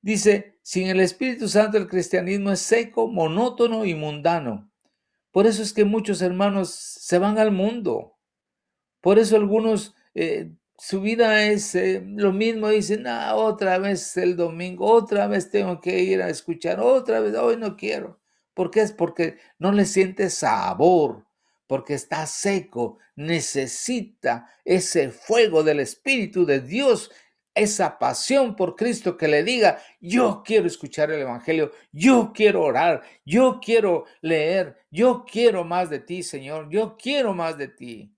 Dice, 0.00 0.58
sin 0.62 0.86
el 0.86 1.00
Espíritu 1.00 1.48
Santo 1.48 1.76
el 1.76 1.88
cristianismo 1.88 2.52
es 2.52 2.60
seco, 2.60 3.08
monótono 3.08 3.84
y 3.84 3.94
mundano. 3.94 4.67
Por 5.32 5.46
eso 5.46 5.62
es 5.62 5.72
que 5.72 5.84
muchos 5.84 6.22
hermanos 6.22 6.70
se 6.70 7.18
van 7.18 7.38
al 7.38 7.52
mundo. 7.52 8.16
Por 9.00 9.18
eso 9.18 9.36
algunos, 9.36 9.94
eh, 10.14 10.52
su 10.78 11.00
vida 11.00 11.44
es 11.46 11.74
eh, 11.74 12.02
lo 12.06 12.32
mismo, 12.32 12.68
dicen, 12.68 13.06
ah, 13.06 13.34
otra 13.34 13.78
vez 13.78 14.16
el 14.16 14.36
domingo, 14.36 14.86
otra 14.90 15.26
vez 15.28 15.50
tengo 15.50 15.80
que 15.80 16.00
ir 16.00 16.22
a 16.22 16.30
escuchar, 16.30 16.80
otra 16.80 17.20
vez, 17.20 17.34
hoy 17.36 17.56
no 17.56 17.76
quiero. 17.76 18.20
¿Por 18.54 18.70
qué? 18.70 18.80
Es 18.80 18.92
porque 18.92 19.38
no 19.58 19.72
le 19.72 19.84
siente 19.84 20.30
sabor, 20.30 21.26
porque 21.66 21.94
está 21.94 22.26
seco, 22.26 22.98
necesita 23.14 24.48
ese 24.64 25.10
fuego 25.10 25.62
del 25.62 25.80
Espíritu 25.80 26.44
de 26.44 26.60
Dios, 26.60 27.10
esa 27.58 27.98
pasión 27.98 28.56
por 28.56 28.76
Cristo 28.76 29.16
que 29.16 29.28
le 29.28 29.42
diga, 29.42 29.78
yo 30.00 30.42
quiero 30.44 30.66
escuchar 30.66 31.10
el 31.10 31.20
Evangelio, 31.20 31.72
yo 31.92 32.32
quiero 32.34 32.62
orar, 32.62 33.02
yo 33.24 33.60
quiero 33.62 34.04
leer, 34.20 34.78
yo 34.90 35.24
quiero 35.30 35.64
más 35.64 35.90
de 35.90 35.98
ti, 36.00 36.22
Señor, 36.22 36.68
yo 36.70 36.96
quiero 36.96 37.34
más 37.34 37.58
de 37.58 37.68
ti. 37.68 38.14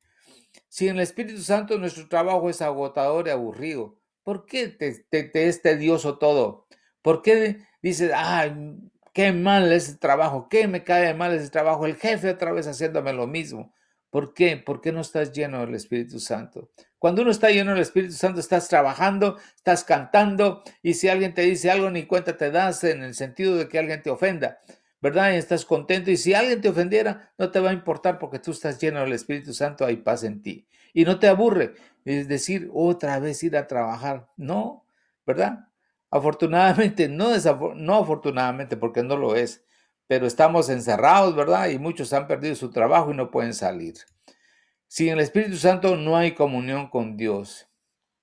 Si 0.69 0.89
en 0.89 0.97
el 0.97 1.03
Espíritu 1.03 1.41
Santo 1.43 1.79
nuestro 1.79 2.09
trabajo 2.09 2.49
es 2.49 2.63
agotador 2.63 3.27
y 3.27 3.31
aburrido, 3.31 3.99
¿por 4.23 4.47
qué 4.47 4.69
te, 4.69 4.93
te 5.11 5.49
es 5.49 5.63
tedioso 5.63 6.19
todo? 6.19 6.67
¿Por 7.03 7.23
qué 7.23 7.59
dices, 7.83 8.13
ay, 8.15 8.53
qué 9.13 9.33
mal 9.33 9.73
ese 9.73 9.97
trabajo, 9.97 10.49
qué 10.49 10.69
me 10.69 10.85
cae 10.85 11.15
mal 11.15 11.35
ese 11.35 11.51
trabajo, 11.51 11.87
el 11.87 11.97
jefe 11.97 12.31
otra 12.31 12.53
vez 12.53 12.67
haciéndome 12.67 13.13
lo 13.13 13.27
mismo. 13.27 13.75
¿Por 14.11 14.35
qué? 14.35 14.57
¿Por 14.57 14.81
qué 14.81 14.93
no 14.93 15.01
estás 15.01 15.33
lleno 15.33 15.61
del 15.61 15.75
Espíritu 15.75 16.19
Santo? 16.19 16.71
Cuando 16.99 17.23
uno 17.23 17.31
está 17.31 17.51
lleno 17.51 17.71
del 17.73 17.81
Espíritu 17.81 18.13
Santo, 18.15 18.41
estás 18.41 18.69
trabajando, 18.69 19.39
estás 19.55 19.85
cantando, 19.85 20.63
y 20.83 20.95
si 20.95 21.09
alguien 21.09 21.33
te 21.33 21.43
dice 21.43 21.71
algo, 21.71 21.91
ni 21.91 22.05
cuenta 22.07 22.37
te 22.37 22.51
das 22.51 22.83
en 22.85 23.03
el 23.03 23.15
sentido 23.15 23.57
de 23.57 23.69
que 23.69 23.79
alguien 23.79 24.03
te 24.03 24.11
ofenda, 24.11 24.59
¿verdad? 25.01 25.33
Y 25.33 25.37
estás 25.37 25.65
contento, 25.65 26.11
y 26.11 26.17
si 26.17 26.35
alguien 26.35 26.61
te 26.61 26.69
ofendiera, 26.69 27.33
no 27.39 27.51
te 27.51 27.61
va 27.61 27.71
a 27.71 27.73
importar 27.73 28.19
porque 28.19 28.41
tú 28.41 28.51
estás 28.51 28.81
lleno 28.81 29.01
del 29.01 29.13
Espíritu 29.13 29.55
Santo, 29.55 29.87
hay 29.87 29.97
paz 29.97 30.25
en 30.25 30.43
ti. 30.43 30.67
Y 30.93 31.05
no 31.05 31.21
te 31.21 31.29
aburre, 31.29 31.75
es 32.05 32.27
decir, 32.27 32.69
otra 32.75 33.19
vez 33.21 33.43
ir 33.45 33.57
a 33.57 33.69
trabajar. 33.69 34.29
No, 34.37 34.85
¿verdad? 35.25 35.69
Afortunadamente, 36.11 37.09
no, 37.09 37.31
no 37.77 37.95
afortunadamente, 37.97 38.77
porque 38.77 39.05
no 39.05 39.17
lo 39.17 39.37
es, 39.37 39.65
pero 40.11 40.27
estamos 40.27 40.69
encerrados, 40.71 41.37
¿verdad? 41.37 41.69
Y 41.69 41.79
muchos 41.79 42.13
han 42.13 42.27
perdido 42.27 42.57
su 42.57 42.73
trabajo 42.73 43.13
y 43.13 43.17
no 43.17 43.31
pueden 43.31 43.55
salir. 43.55 43.95
Sin 44.89 45.11
el 45.11 45.21
Espíritu 45.21 45.57
Santo 45.57 45.95
no 45.95 46.17
hay 46.17 46.35
comunión 46.35 46.91
con 46.91 47.17
Dios, 47.17 47.69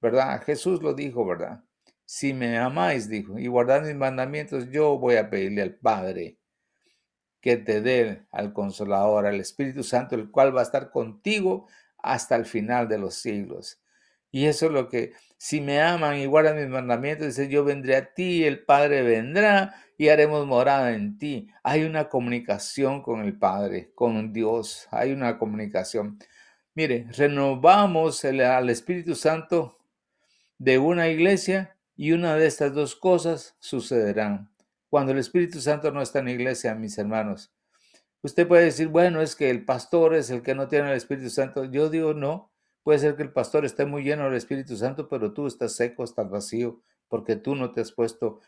¿verdad? 0.02 0.44
Jesús 0.44 0.84
lo 0.84 0.94
dijo, 0.94 1.26
¿verdad? 1.26 1.64
Si 2.04 2.34
me 2.34 2.58
amáis, 2.58 3.08
dijo, 3.08 3.40
y 3.40 3.48
guardad 3.48 3.84
mis 3.84 3.96
mandamientos, 3.96 4.70
yo 4.70 4.98
voy 4.98 5.16
a 5.16 5.30
pedirle 5.30 5.62
al 5.62 5.76
Padre 5.76 6.38
que 7.40 7.56
te 7.56 7.80
dé 7.80 8.28
al 8.32 8.52
Consolador, 8.52 9.26
al 9.26 9.40
Espíritu 9.40 9.82
Santo, 9.82 10.16
el 10.16 10.30
cual 10.30 10.54
va 10.54 10.60
a 10.60 10.64
estar 10.64 10.92
contigo 10.92 11.70
hasta 12.00 12.36
el 12.36 12.44
final 12.44 12.90
de 12.90 12.98
los 12.98 13.16
siglos. 13.16 13.80
Y 14.32 14.46
eso 14.46 14.68
es 14.68 14.72
lo 14.72 14.90
que, 14.90 15.14
si 15.38 15.62
me 15.62 15.82
aman 15.82 16.18
y 16.18 16.26
guardan 16.26 16.58
mis 16.58 16.68
mandamientos, 16.68 17.28
dice, 17.28 17.48
yo 17.50 17.64
vendré 17.64 17.96
a 17.96 18.14
ti, 18.14 18.44
el 18.44 18.64
Padre 18.64 19.02
vendrá 19.02 19.76
y 19.98 20.10
haremos 20.10 20.46
morada 20.46 20.94
en 20.94 21.18
ti. 21.18 21.48
Hay 21.64 21.84
una 21.84 22.10
comunicación 22.10 23.02
con 23.02 23.22
el 23.22 23.38
Padre, 23.38 23.92
con 23.96 24.34
Dios, 24.34 24.88
hay 24.92 25.12
una 25.12 25.38
comunicación. 25.38 26.20
Mire, 26.76 27.08
renovamos 27.16 28.24
al 28.26 28.70
Espíritu 28.70 29.16
Santo 29.16 29.78
de 30.58 30.78
una 30.78 31.08
iglesia 31.08 31.76
y 31.96 32.12
una 32.12 32.36
de 32.36 32.48
estas 32.48 32.74
dos 32.74 32.96
cosas 32.96 33.56
sucederán. 33.60 34.52
Cuando 34.90 35.12
el 35.12 35.18
Espíritu 35.18 35.60
Santo 35.60 35.92
no 35.92 36.02
está 36.02 36.20
en 36.20 36.26
la 36.26 36.32
iglesia, 36.32 36.76
mis 36.76 36.98
hermanos, 36.98 37.52
Usted 38.22 38.48
puede 38.48 38.66
decir, 38.66 38.88
bueno, 38.88 39.22
es 39.22 39.36
que 39.36 39.50
el 39.50 39.64
pastor 39.64 40.16
es 40.16 40.30
el 40.30 40.42
que 40.42 40.56
no 40.56 40.68
tiene 40.68 40.90
el 40.90 40.98
Espíritu 40.98 41.30
Santo. 41.30 41.66
Yo 41.66 41.90
digo, 41.90 42.14
no, 42.14 42.52
puede 42.88 43.00
ser 43.00 43.18
que 43.18 43.24
el 43.24 43.34
pastor 43.34 43.66
esté 43.66 43.86
muy 43.86 44.02
lleno 44.02 44.24
del 44.24 44.36
Espíritu 44.36 44.78
Santo, 44.78 45.10
pero 45.10 45.34
tú 45.34 45.46
estás 45.46 45.76
seco, 45.76 46.06
estás 46.06 46.30
vacío, 46.30 46.80
porque 47.10 47.36
tú 47.36 47.54
no 47.54 47.74
te 47.74 47.82
has 47.82 47.92
puesto 47.92 48.40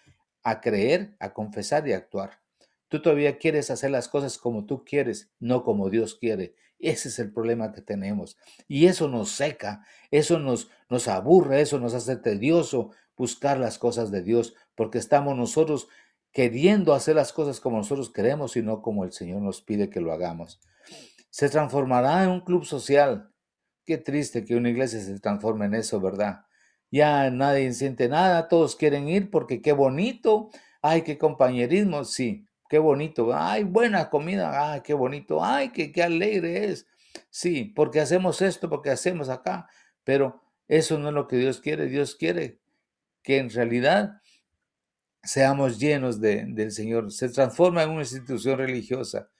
a 0.43 0.61
creer, 0.61 1.13
a 1.19 1.33
confesar 1.33 1.85
y 1.85 1.91
a 1.91 1.97
actuar. 1.97 2.39
Tú 2.87 3.01
todavía 3.01 3.37
quieres 3.37 3.69
hacer 3.69 3.91
las 3.91 4.07
cosas 4.07 4.37
como 4.37 4.65
tú 4.65 4.85
quieres, 4.85 5.29
no 5.41 5.65
como 5.65 5.89
Dios 5.89 6.15
quiere. 6.15 6.55
Ese 6.79 7.09
es 7.09 7.19
el 7.19 7.33
problema 7.33 7.73
que 7.73 7.81
tenemos. 7.81 8.37
Y 8.69 8.85
eso 8.85 9.09
nos 9.09 9.29
seca, 9.29 9.85
eso 10.09 10.39
nos, 10.39 10.69
nos 10.89 11.09
aburre, 11.09 11.59
eso 11.59 11.77
nos 11.77 11.93
hace 11.93 12.15
tedioso 12.15 12.91
buscar 13.17 13.59
las 13.59 13.77
cosas 13.77 14.09
de 14.09 14.21
Dios, 14.21 14.55
porque 14.73 14.99
estamos 14.99 15.35
nosotros 15.35 15.89
queriendo 16.31 16.93
hacer 16.93 17.17
las 17.17 17.33
cosas 17.33 17.59
como 17.59 17.75
nosotros 17.75 18.09
queremos 18.09 18.55
y 18.55 18.61
no 18.61 18.81
como 18.81 19.03
el 19.03 19.11
Señor 19.11 19.41
nos 19.41 19.61
pide 19.61 19.89
que 19.89 19.99
lo 19.99 20.13
hagamos. 20.13 20.61
Se 21.29 21.49
transformará 21.49 22.23
en 22.23 22.29
un 22.29 22.39
club 22.39 22.63
social. 22.63 23.33
Qué 23.89 23.97
triste 23.97 24.45
que 24.45 24.55
una 24.55 24.69
iglesia 24.69 24.99
se 24.99 25.19
transforme 25.19 25.65
en 25.65 25.73
eso, 25.73 25.99
¿verdad? 25.99 26.45
Ya 26.91 27.31
nadie 27.31 27.73
siente 27.73 28.07
nada, 28.07 28.47
todos 28.47 28.75
quieren 28.75 29.09
ir 29.09 29.31
porque 29.31 29.63
qué 29.63 29.71
bonito, 29.71 30.51
ay, 30.83 31.01
qué 31.01 31.17
compañerismo, 31.17 32.05
sí, 32.05 32.45
qué 32.69 32.77
bonito, 32.77 33.31
ay, 33.33 33.63
buena 33.63 34.11
comida, 34.11 34.73
ay, 34.73 34.81
qué 34.81 34.93
bonito, 34.93 35.43
ay, 35.43 35.69
qué, 35.69 35.91
qué 35.91 36.03
alegre 36.03 36.65
es. 36.65 36.85
Sí, 37.31 37.73
porque 37.75 37.99
hacemos 37.99 38.43
esto, 38.43 38.69
porque 38.69 38.91
hacemos 38.91 39.27
acá, 39.27 39.67
pero 40.03 40.39
eso 40.67 40.99
no 40.99 41.07
es 41.07 41.15
lo 41.15 41.27
que 41.27 41.37
Dios 41.37 41.59
quiere. 41.59 41.87
Dios 41.87 42.13
quiere 42.13 42.59
que 43.23 43.39
en 43.39 43.49
realidad 43.49 44.21
seamos 45.23 45.79
llenos 45.79 46.21
de, 46.21 46.45
del 46.47 46.71
Señor. 46.71 47.11
Se 47.11 47.27
transforma 47.29 47.81
en 47.81 47.89
una 47.89 48.01
institución 48.01 48.59
religiosa. 48.59 49.31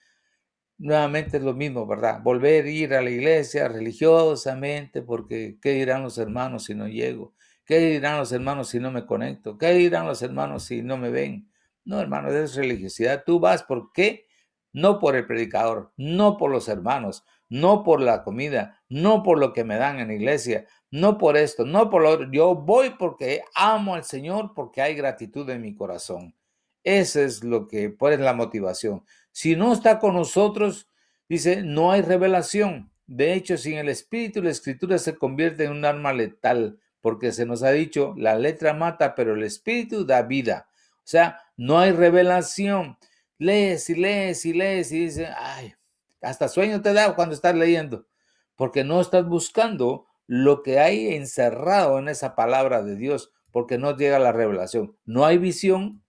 Nuevamente 0.82 1.36
es 1.36 1.42
lo 1.42 1.52
mismo, 1.52 1.86
¿verdad? 1.86 2.22
Volver 2.22 2.64
a 2.64 2.70
ir 2.70 2.94
a 2.94 3.02
la 3.02 3.10
iglesia 3.10 3.68
religiosamente 3.68 5.02
porque 5.02 5.58
¿qué 5.60 5.72
dirán 5.72 6.02
los 6.02 6.16
hermanos 6.16 6.64
si 6.64 6.74
no 6.74 6.88
llego? 6.88 7.34
¿Qué 7.66 7.78
dirán 7.80 8.16
los 8.16 8.32
hermanos 8.32 8.70
si 8.70 8.80
no 8.80 8.90
me 8.90 9.04
conecto? 9.04 9.58
¿Qué 9.58 9.72
dirán 9.72 10.06
los 10.06 10.22
hermanos 10.22 10.64
si 10.64 10.80
no 10.80 10.96
me 10.96 11.10
ven? 11.10 11.50
No, 11.84 12.00
hermano, 12.00 12.30
es 12.30 12.54
religiosidad. 12.54 13.24
Tú 13.26 13.38
vas 13.40 13.62
por 13.62 13.92
qué? 13.92 14.26
No 14.72 14.98
por 15.00 15.16
el 15.16 15.26
predicador, 15.26 15.92
no 15.98 16.38
por 16.38 16.50
los 16.50 16.66
hermanos, 16.66 17.24
no 17.50 17.82
por 17.82 18.00
la 18.00 18.22
comida, 18.22 18.82
no 18.88 19.22
por 19.22 19.38
lo 19.38 19.52
que 19.52 19.64
me 19.64 19.76
dan 19.76 19.98
en 19.98 20.08
la 20.08 20.14
iglesia, 20.14 20.66
no 20.90 21.18
por 21.18 21.36
esto, 21.36 21.66
no 21.66 21.90
por 21.90 22.00
lo 22.00 22.08
otro. 22.08 22.32
Yo 22.32 22.54
voy 22.54 22.94
porque 22.98 23.42
amo 23.54 23.96
al 23.96 24.04
Señor, 24.04 24.52
porque 24.54 24.80
hay 24.80 24.94
gratitud 24.94 25.50
en 25.50 25.60
mi 25.60 25.74
corazón. 25.74 26.34
Ese 26.82 27.24
es 27.24 27.44
lo 27.44 27.68
que, 27.68 27.90
pues 27.90 28.18
la 28.18 28.32
motivación. 28.32 29.04
Si 29.32 29.56
no 29.56 29.72
está 29.72 29.98
con 29.98 30.14
nosotros, 30.14 30.88
dice, 31.28 31.62
no 31.62 31.92
hay 31.92 32.02
revelación. 32.02 32.90
De 33.06 33.34
hecho, 33.34 33.56
sin 33.56 33.78
el 33.78 33.88
Espíritu, 33.88 34.42
la 34.42 34.50
Escritura 34.50 34.98
se 34.98 35.16
convierte 35.16 35.64
en 35.64 35.72
un 35.72 35.84
arma 35.84 36.12
letal, 36.12 36.78
porque 37.00 37.32
se 37.32 37.46
nos 37.46 37.62
ha 37.62 37.70
dicho, 37.70 38.14
la 38.16 38.38
letra 38.38 38.74
mata, 38.74 39.14
pero 39.14 39.34
el 39.34 39.42
Espíritu 39.42 40.04
da 40.04 40.22
vida. 40.22 40.68
O 40.98 41.08
sea, 41.10 41.40
no 41.56 41.78
hay 41.78 41.92
revelación. 41.92 42.98
Lees 43.38 43.90
y 43.90 43.94
lees 43.94 44.44
y 44.44 44.52
lees 44.52 44.92
y 44.92 45.00
dices, 45.06 45.28
ay, 45.36 45.74
hasta 46.20 46.48
sueño 46.48 46.82
te 46.82 46.92
da 46.92 47.14
cuando 47.14 47.34
estás 47.34 47.54
leyendo, 47.54 48.06
porque 48.54 48.84
no 48.84 49.00
estás 49.00 49.26
buscando 49.26 50.06
lo 50.26 50.62
que 50.62 50.78
hay 50.78 51.14
encerrado 51.14 51.98
en 51.98 52.08
esa 52.08 52.36
palabra 52.36 52.82
de 52.82 52.96
Dios, 52.96 53.32
porque 53.50 53.78
no 53.78 53.96
llega 53.96 54.18
la 54.18 54.32
revelación. 54.32 54.96
No 55.04 55.24
hay 55.24 55.38
visión, 55.38 56.04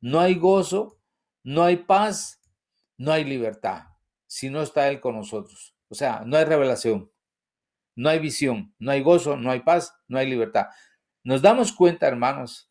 no 0.00 0.20
hay 0.20 0.36
gozo, 0.36 0.98
no 1.42 1.64
hay 1.64 1.76
paz, 1.76 2.40
no 2.98 3.12
hay 3.12 3.24
libertad, 3.24 3.84
si 4.26 4.50
no 4.50 4.60
está 4.60 4.88
Él 4.88 5.00
con 5.00 5.16
nosotros. 5.16 5.74
O 5.88 5.94
sea, 5.94 6.22
no 6.26 6.36
hay 6.36 6.44
revelación, 6.44 7.10
no 7.96 8.10
hay 8.10 8.18
visión, 8.18 8.74
no 8.78 8.90
hay 8.90 9.02
gozo, 9.02 9.36
no 9.36 9.50
hay 9.50 9.60
paz, 9.60 9.94
no 10.06 10.18
hay 10.18 10.28
libertad. 10.28 10.66
Nos 11.24 11.40
damos 11.40 11.72
cuenta, 11.72 12.06
hermanos, 12.06 12.70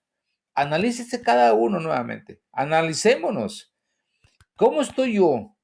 analícese 0.54 1.22
cada 1.22 1.54
uno 1.54 1.80
nuevamente, 1.80 2.42
analicémonos. 2.52 3.74
¿Cómo 4.56 4.82
estoy 4.82 5.16
yo? 5.16 5.56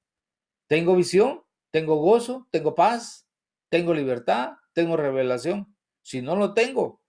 ¿Tengo 0.67 0.95
visión? 0.95 1.43
¿Tengo 1.71 1.95
gozo? 1.97 2.47
¿Tengo 2.51 2.75
paz? 2.75 3.27
¿Tengo 3.69 3.93
libertad? 3.93 4.53
¿Tengo 4.73 4.97
revelación? 4.97 5.75
Si 6.01 6.21
no 6.21 6.35
lo 6.35 6.53
tengo, 6.53 7.01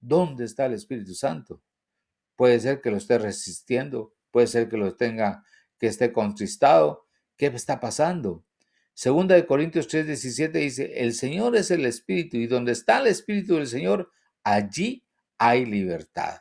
¿dónde 0.00 0.44
está 0.44 0.66
el 0.66 0.74
Espíritu 0.74 1.14
Santo? 1.14 1.62
Puede 2.36 2.58
ser 2.60 2.80
que 2.80 2.90
lo 2.90 2.96
esté 2.96 3.18
resistiendo, 3.18 4.14
puede 4.30 4.46
ser 4.46 4.68
que 4.68 4.76
lo 4.76 4.96
tenga, 4.96 5.44
que 5.80 5.88
esté 5.88 6.12
contristado. 6.12 7.06
¿Qué 7.36 7.46
está 7.46 7.80
pasando? 7.80 8.44
Segunda 8.94 9.34
de 9.34 9.46
Corintios 9.46 9.88
3:17 9.88 10.52
dice, 10.52 10.92
el 11.02 11.14
Señor 11.14 11.56
es 11.56 11.72
el 11.72 11.86
Espíritu 11.86 12.36
y 12.36 12.46
donde 12.46 12.72
está 12.72 13.00
el 13.00 13.08
Espíritu 13.08 13.56
del 13.56 13.66
Señor, 13.66 14.12
allí 14.44 15.04
hay 15.38 15.66
libertad. 15.66 16.38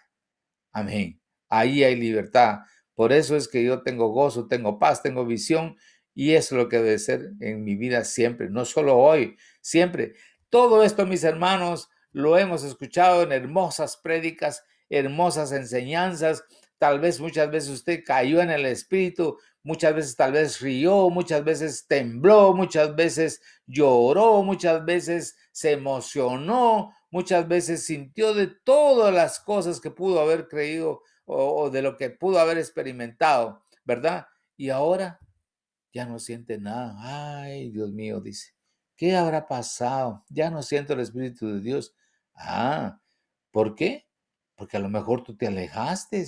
Amén. 0.71 1.19
Ahí 1.47 1.83
hay 1.83 1.95
libertad. 1.95 2.59
Por 2.93 3.13
eso 3.13 3.35
es 3.35 3.47
que 3.47 3.63
yo 3.63 3.81
tengo 3.81 4.09
gozo, 4.09 4.47
tengo 4.47 4.77
paz, 4.77 5.01
tengo 5.01 5.25
visión 5.25 5.77
y 6.13 6.33
es 6.33 6.51
lo 6.51 6.69
que 6.69 6.77
debe 6.77 6.99
ser 6.99 7.31
en 7.39 7.63
mi 7.63 7.75
vida 7.75 8.03
siempre, 8.03 8.49
no 8.49 8.65
solo 8.65 8.97
hoy, 8.97 9.37
siempre. 9.61 10.13
Todo 10.49 10.83
esto, 10.83 11.05
mis 11.05 11.23
hermanos, 11.23 11.89
lo 12.11 12.37
hemos 12.37 12.63
escuchado 12.63 13.23
en 13.23 13.31
hermosas 13.31 13.97
prédicas 13.97 14.63
hermosas 14.89 15.51
enseñanzas. 15.51 16.43
Tal 16.79 16.99
vez 16.99 17.19
muchas 17.19 17.51
veces 17.51 17.69
usted 17.69 18.03
cayó 18.05 18.41
en 18.41 18.49
el 18.49 18.65
espíritu, 18.65 19.37
muchas 19.63 19.93
veces 19.93 20.15
tal 20.15 20.31
vez 20.31 20.61
rió, 20.61 21.09
muchas 21.09 21.43
veces 21.43 21.85
tembló, 21.87 22.53
muchas 22.53 22.95
veces 22.95 23.41
lloró, 23.67 24.41
muchas 24.43 24.85
veces 24.85 25.35
se 25.51 25.73
emocionó, 25.73 26.93
muchas 27.11 27.47
veces 27.47 27.85
sintió 27.85 28.33
de 28.33 28.47
todas 28.47 29.13
las 29.13 29.41
cosas 29.41 29.81
que 29.81 29.91
pudo 29.91 30.21
haber 30.21 30.47
creído 30.47 31.01
o, 31.25 31.69
de 31.69 31.81
lo 31.81 31.97
que 31.97 32.09
pudo 32.09 32.39
haber 32.39 32.57
experimentado, 32.57 33.63
¿verdad? 33.83 34.27
Y 34.55 34.69
ahora 34.69 35.19
ya 35.93 36.05
no 36.05 36.17
siente 36.17 36.57
nada. 36.57 36.95
Ay, 37.41 37.69
Dios 37.71 37.91
mío, 37.91 38.21
dice, 38.21 38.53
¿qué 38.95 39.15
habrá 39.15 39.47
pasado? 39.47 40.23
Ya 40.29 40.49
no 40.49 40.63
siento 40.63 40.93
el 40.93 41.01
Espíritu 41.01 41.47
de 41.47 41.59
Dios. 41.59 41.93
Ah, 42.33 42.99
¿por 43.51 43.75
qué? 43.75 44.07
Porque 44.55 44.77
a 44.77 44.79
lo 44.79 44.89
mejor 44.89 45.23
tú 45.23 45.35
te 45.35 45.47
alejaste, 45.47 46.25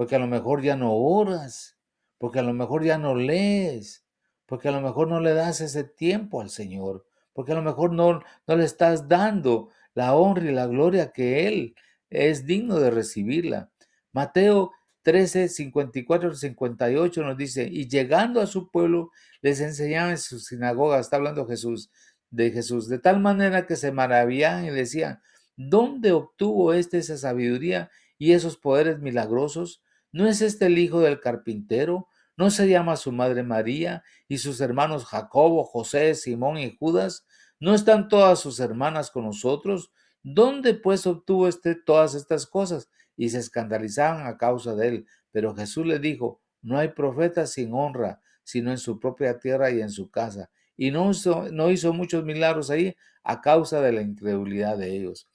porque 0.00 0.16
a 0.16 0.18
lo 0.18 0.28
mejor 0.28 0.62
ya 0.62 0.76
no 0.76 0.94
oras, 0.94 1.76
porque 2.16 2.38
a 2.38 2.42
lo 2.42 2.54
mejor 2.54 2.82
ya 2.82 2.96
no 2.96 3.14
lees, 3.14 4.02
porque 4.46 4.68
a 4.68 4.72
lo 4.72 4.80
mejor 4.80 5.08
no 5.08 5.20
le 5.20 5.34
das 5.34 5.60
ese 5.60 5.84
tiempo 5.84 6.40
al 6.40 6.48
Señor, 6.48 7.04
porque 7.34 7.52
a 7.52 7.54
lo 7.54 7.60
mejor 7.60 7.92
no, 7.92 8.22
no 8.46 8.56
le 8.56 8.64
estás 8.64 9.08
dando 9.08 9.68
la 9.92 10.14
honra 10.14 10.44
y 10.50 10.54
la 10.54 10.66
gloria 10.66 11.12
que 11.12 11.46
Él 11.46 11.74
es 12.08 12.46
digno 12.46 12.80
de 12.80 12.90
recibirla. 12.90 13.72
Mateo 14.10 14.72
13, 15.02 15.50
54 15.50 16.34
58 16.34 17.22
nos 17.22 17.36
dice, 17.36 17.68
y 17.70 17.86
llegando 17.86 18.40
a 18.40 18.46
su 18.46 18.70
pueblo, 18.70 19.10
les 19.42 19.60
enseñaba 19.60 20.12
en 20.12 20.16
su 20.16 20.38
sinagoga, 20.38 20.98
está 20.98 21.16
hablando 21.16 21.46
Jesús, 21.46 21.90
de 22.30 22.50
Jesús, 22.50 22.88
de 22.88 23.00
tal 23.00 23.20
manera 23.20 23.66
que 23.66 23.76
se 23.76 23.92
maravillaban 23.92 24.64
y 24.64 24.70
decían, 24.70 25.20
¿Dónde 25.56 26.12
obtuvo 26.12 26.72
éste 26.72 26.96
esa 26.96 27.18
sabiduría 27.18 27.90
y 28.16 28.32
esos 28.32 28.56
poderes 28.56 28.98
milagrosos? 28.98 29.82
¿No 30.12 30.26
es 30.26 30.42
este 30.42 30.66
el 30.66 30.78
hijo 30.78 31.00
del 31.00 31.20
carpintero? 31.20 32.08
¿No 32.36 32.50
se 32.50 32.68
llama 32.68 32.96
su 32.96 33.12
madre 33.12 33.42
María 33.42 34.02
y 34.26 34.38
sus 34.38 34.60
hermanos 34.60 35.04
Jacobo, 35.04 35.64
José, 35.64 36.14
Simón 36.14 36.58
y 36.58 36.76
Judas? 36.78 37.26
¿No 37.58 37.74
están 37.74 38.08
todas 38.08 38.38
sus 38.38 38.60
hermanas 38.60 39.10
con 39.10 39.26
nosotros? 39.26 39.92
¿Dónde 40.22 40.74
pues 40.74 41.06
obtuvo 41.06 41.48
este 41.48 41.74
todas 41.74 42.14
estas 42.14 42.46
cosas? 42.46 42.88
Y 43.16 43.28
se 43.28 43.38
escandalizaban 43.38 44.26
a 44.26 44.38
causa 44.38 44.74
de 44.74 44.88
él. 44.88 45.06
Pero 45.30 45.54
Jesús 45.54 45.86
le 45.86 45.98
dijo, 45.98 46.40
no 46.62 46.78
hay 46.78 46.88
profeta 46.88 47.46
sin 47.46 47.72
honra, 47.74 48.20
sino 48.42 48.70
en 48.70 48.78
su 48.78 48.98
propia 48.98 49.38
tierra 49.38 49.70
y 49.70 49.80
en 49.80 49.90
su 49.90 50.10
casa. 50.10 50.50
Y 50.76 50.90
no 50.90 51.10
hizo, 51.10 51.50
no 51.52 51.70
hizo 51.70 51.92
muchos 51.92 52.24
milagros 52.24 52.70
ahí 52.70 52.96
a 53.22 53.40
causa 53.40 53.80
de 53.80 53.92
la 53.92 54.02
incredulidad 54.02 54.78
de 54.78 54.96
ellos. 54.96 55.28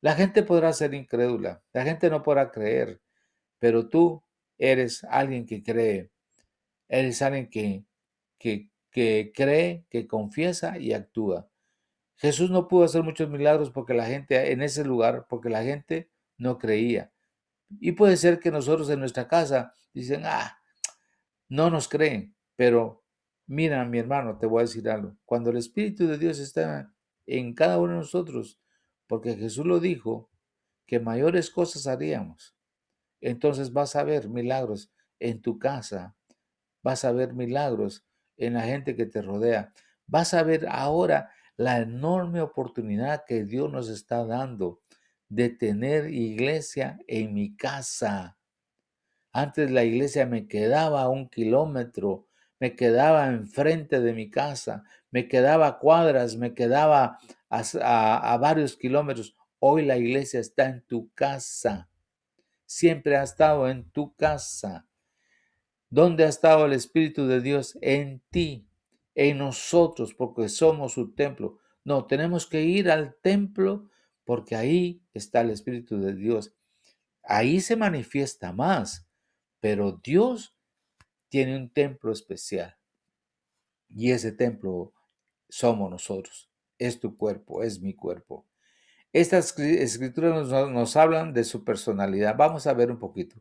La 0.00 0.14
gente 0.14 0.42
podrá 0.44 0.72
ser 0.72 0.94
incrédula, 0.94 1.62
la 1.72 1.82
gente 1.82 2.08
no 2.08 2.22
podrá 2.22 2.52
creer, 2.52 3.00
pero 3.58 3.88
tú 3.88 4.22
eres 4.58 5.04
alguien 5.04 5.46
que 5.46 5.62
cree, 5.62 6.10
eres 6.88 7.22
alguien 7.22 7.48
que, 7.48 7.84
que, 8.38 8.70
que 8.90 9.32
cree, 9.34 9.84
que 9.90 10.06
confiesa 10.06 10.78
y 10.78 10.92
actúa. 10.92 11.48
Jesús 12.16 12.50
no 12.50 12.66
pudo 12.66 12.84
hacer 12.84 13.02
muchos 13.02 13.30
milagros 13.30 13.70
porque 13.70 13.94
la 13.94 14.06
gente 14.06 14.52
en 14.52 14.62
ese 14.62 14.84
lugar, 14.84 15.26
porque 15.28 15.48
la 15.48 15.62
gente 15.62 16.10
no 16.36 16.58
creía. 16.58 17.12
Y 17.80 17.92
puede 17.92 18.16
ser 18.16 18.40
que 18.40 18.50
nosotros 18.50 18.90
en 18.90 19.00
nuestra 19.00 19.28
casa 19.28 19.74
dicen, 19.92 20.22
ah, 20.24 20.58
no 21.48 21.70
nos 21.70 21.88
creen, 21.88 22.34
pero 22.56 23.04
mira, 23.46 23.84
mi 23.84 23.98
hermano, 23.98 24.38
te 24.38 24.46
voy 24.46 24.60
a 24.60 24.66
decir 24.66 24.88
algo. 24.88 25.16
Cuando 25.24 25.50
el 25.50 25.58
Espíritu 25.58 26.06
de 26.06 26.18
Dios 26.18 26.38
está 26.38 26.92
en 27.26 27.54
cada 27.54 27.78
uno 27.78 27.92
de 27.92 27.98
nosotros, 27.98 28.60
porque 29.06 29.36
Jesús 29.36 29.64
lo 29.64 29.78
dijo, 29.78 30.30
que 30.86 30.98
mayores 30.98 31.50
cosas 31.50 31.86
haríamos. 31.86 32.57
Entonces 33.20 33.72
vas 33.72 33.96
a 33.96 34.04
ver 34.04 34.28
milagros 34.28 34.90
en 35.18 35.42
tu 35.42 35.58
casa, 35.58 36.14
vas 36.82 37.04
a 37.04 37.12
ver 37.12 37.34
milagros 37.34 38.04
en 38.36 38.54
la 38.54 38.62
gente 38.62 38.94
que 38.94 39.06
te 39.06 39.22
rodea. 39.22 39.72
Vas 40.06 40.34
a 40.34 40.42
ver 40.42 40.66
ahora 40.68 41.30
la 41.56 41.78
enorme 41.78 42.40
oportunidad 42.40 43.24
que 43.26 43.44
Dios 43.44 43.70
nos 43.70 43.88
está 43.88 44.24
dando 44.24 44.80
de 45.28 45.50
tener 45.50 46.10
iglesia 46.10 46.98
en 47.06 47.34
mi 47.34 47.56
casa. 47.56 48.38
Antes 49.32 49.70
la 49.70 49.84
iglesia 49.84 50.24
me 50.24 50.46
quedaba 50.46 51.02
a 51.02 51.08
un 51.08 51.28
kilómetro, 51.28 52.26
me 52.60 52.74
quedaba 52.74 53.26
enfrente 53.28 54.00
de 54.00 54.12
mi 54.12 54.30
casa, 54.30 54.84
me 55.10 55.28
quedaba 55.28 55.66
a 55.66 55.78
cuadras, 55.78 56.36
me 56.36 56.54
quedaba 56.54 57.18
a, 57.50 58.32
a 58.32 58.38
varios 58.38 58.76
kilómetros. 58.76 59.36
Hoy 59.58 59.84
la 59.84 59.98
iglesia 59.98 60.40
está 60.40 60.66
en 60.66 60.82
tu 60.82 61.12
casa. 61.14 61.88
Siempre 62.68 63.16
ha 63.16 63.22
estado 63.22 63.66
en 63.66 63.90
tu 63.90 64.14
casa. 64.14 64.86
¿Dónde 65.88 66.24
ha 66.24 66.28
estado 66.28 66.66
el 66.66 66.74
Espíritu 66.74 67.26
de 67.26 67.40
Dios? 67.40 67.78
En 67.80 68.20
ti, 68.28 68.68
en 69.14 69.38
nosotros, 69.38 70.12
porque 70.12 70.50
somos 70.50 70.92
su 70.92 71.14
templo. 71.14 71.60
No, 71.82 72.04
tenemos 72.04 72.46
que 72.46 72.64
ir 72.64 72.90
al 72.90 73.14
templo 73.22 73.88
porque 74.24 74.54
ahí 74.54 75.00
está 75.14 75.40
el 75.40 75.48
Espíritu 75.48 75.98
de 75.98 76.14
Dios. 76.14 76.54
Ahí 77.22 77.62
se 77.62 77.74
manifiesta 77.74 78.52
más, 78.52 79.08
pero 79.60 79.92
Dios 80.04 80.54
tiene 81.30 81.56
un 81.56 81.70
templo 81.70 82.12
especial. 82.12 82.76
Y 83.88 84.10
ese 84.10 84.30
templo 84.30 84.92
somos 85.48 85.90
nosotros. 85.90 86.50
Es 86.76 87.00
tu 87.00 87.16
cuerpo, 87.16 87.62
es 87.62 87.80
mi 87.80 87.94
cuerpo. 87.94 88.44
Estas 89.12 89.58
escrituras 89.58 90.48
nos, 90.48 90.96
hablan 90.96 91.32
de 91.32 91.44
su 91.44 91.64
personalidad. 91.64 92.36
Vamos 92.36 92.66
a 92.66 92.74
ver 92.74 92.90
un 92.90 92.98
poquito. 92.98 93.36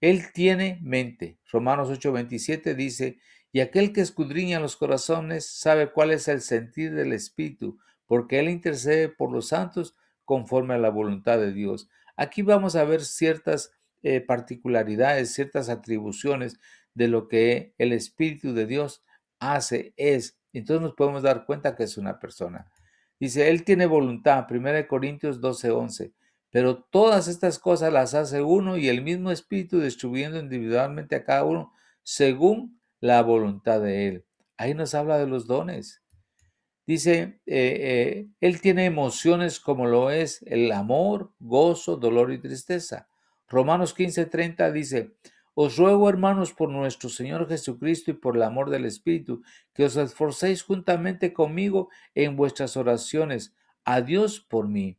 Él 0.00 0.32
tiene 0.32 0.78
mente. 0.82 1.38
Romanos 1.52 1.90
8:27 1.90 2.74
dice, 2.74 3.18
y 3.52 3.60
aquel 3.60 3.92
que 3.92 4.00
escudriña 4.00 4.60
los 4.60 4.76
corazones 4.76 5.46
sabe 5.46 5.92
cuál 5.92 6.12
es 6.12 6.28
el 6.28 6.40
sentir 6.40 6.94
del 6.94 7.12
Espíritu, 7.12 7.78
porque 8.06 8.38
Él 8.38 8.48
intercede 8.48 9.08
por 9.08 9.30
los 9.30 9.48
santos 9.48 9.94
conforme 10.24 10.74
a 10.74 10.78
la 10.78 10.90
voluntad 10.90 11.38
de 11.38 11.52
Dios. 11.52 11.88
Aquí 12.16 12.42
vamos 12.42 12.76
a 12.76 12.84
ver 12.84 13.04
ciertas 13.04 13.72
eh, 14.02 14.20
particularidades, 14.20 15.34
ciertas 15.34 15.68
atribuciones 15.68 16.58
de 16.94 17.08
lo 17.08 17.28
que 17.28 17.74
el 17.78 17.92
Espíritu 17.92 18.54
de 18.54 18.66
Dios 18.66 19.02
hace, 19.38 19.92
es. 19.96 20.38
Entonces 20.52 20.82
nos 20.82 20.94
podemos 20.94 21.22
dar 21.22 21.44
cuenta 21.44 21.76
que 21.76 21.84
es 21.84 21.98
una 21.98 22.18
persona. 22.18 22.70
Dice, 23.20 23.50
Él 23.50 23.64
tiene 23.64 23.84
voluntad, 23.84 24.46
1 24.48 24.88
Corintios 24.88 25.40
12:11. 25.40 26.12
Pero 26.50 26.82
todas 26.82 27.28
estas 27.28 27.58
cosas 27.58 27.92
las 27.92 28.14
hace 28.14 28.42
uno 28.42 28.76
y 28.76 28.88
el 28.88 29.02
mismo 29.02 29.30
Espíritu 29.30 29.78
distribuyendo 29.78 30.40
individualmente 30.40 31.14
a 31.14 31.24
cada 31.24 31.44
uno 31.44 31.72
según 32.02 32.80
la 32.98 33.22
voluntad 33.22 33.80
de 33.80 34.08
Él. 34.08 34.24
Ahí 34.56 34.74
nos 34.74 34.94
habla 34.94 35.18
de 35.18 35.26
los 35.26 35.46
dones. 35.46 36.02
Dice, 36.86 37.40
eh, 37.46 37.76
eh, 38.26 38.28
Él 38.40 38.60
tiene 38.60 38.86
emociones 38.86 39.60
como 39.60 39.86
lo 39.86 40.10
es 40.10 40.42
el 40.42 40.72
amor, 40.72 41.32
gozo, 41.38 41.96
dolor 41.96 42.32
y 42.32 42.38
tristeza. 42.38 43.08
Romanos 43.48 43.94
15:30 43.94 44.72
dice, 44.72 45.12
os 45.62 45.76
ruego, 45.76 46.08
hermanos, 46.08 46.54
por 46.54 46.70
nuestro 46.70 47.10
Señor 47.10 47.46
Jesucristo 47.46 48.10
y 48.10 48.14
por 48.14 48.36
el 48.36 48.42
amor 48.42 48.70
del 48.70 48.86
Espíritu, 48.86 49.42
que 49.74 49.84
os 49.84 49.96
esforcéis 49.96 50.62
juntamente 50.62 51.34
conmigo 51.34 51.90
en 52.14 52.34
vuestras 52.34 52.78
oraciones 52.78 53.54
a 53.84 54.00
Dios 54.00 54.40
por 54.40 54.68
mí 54.68 54.96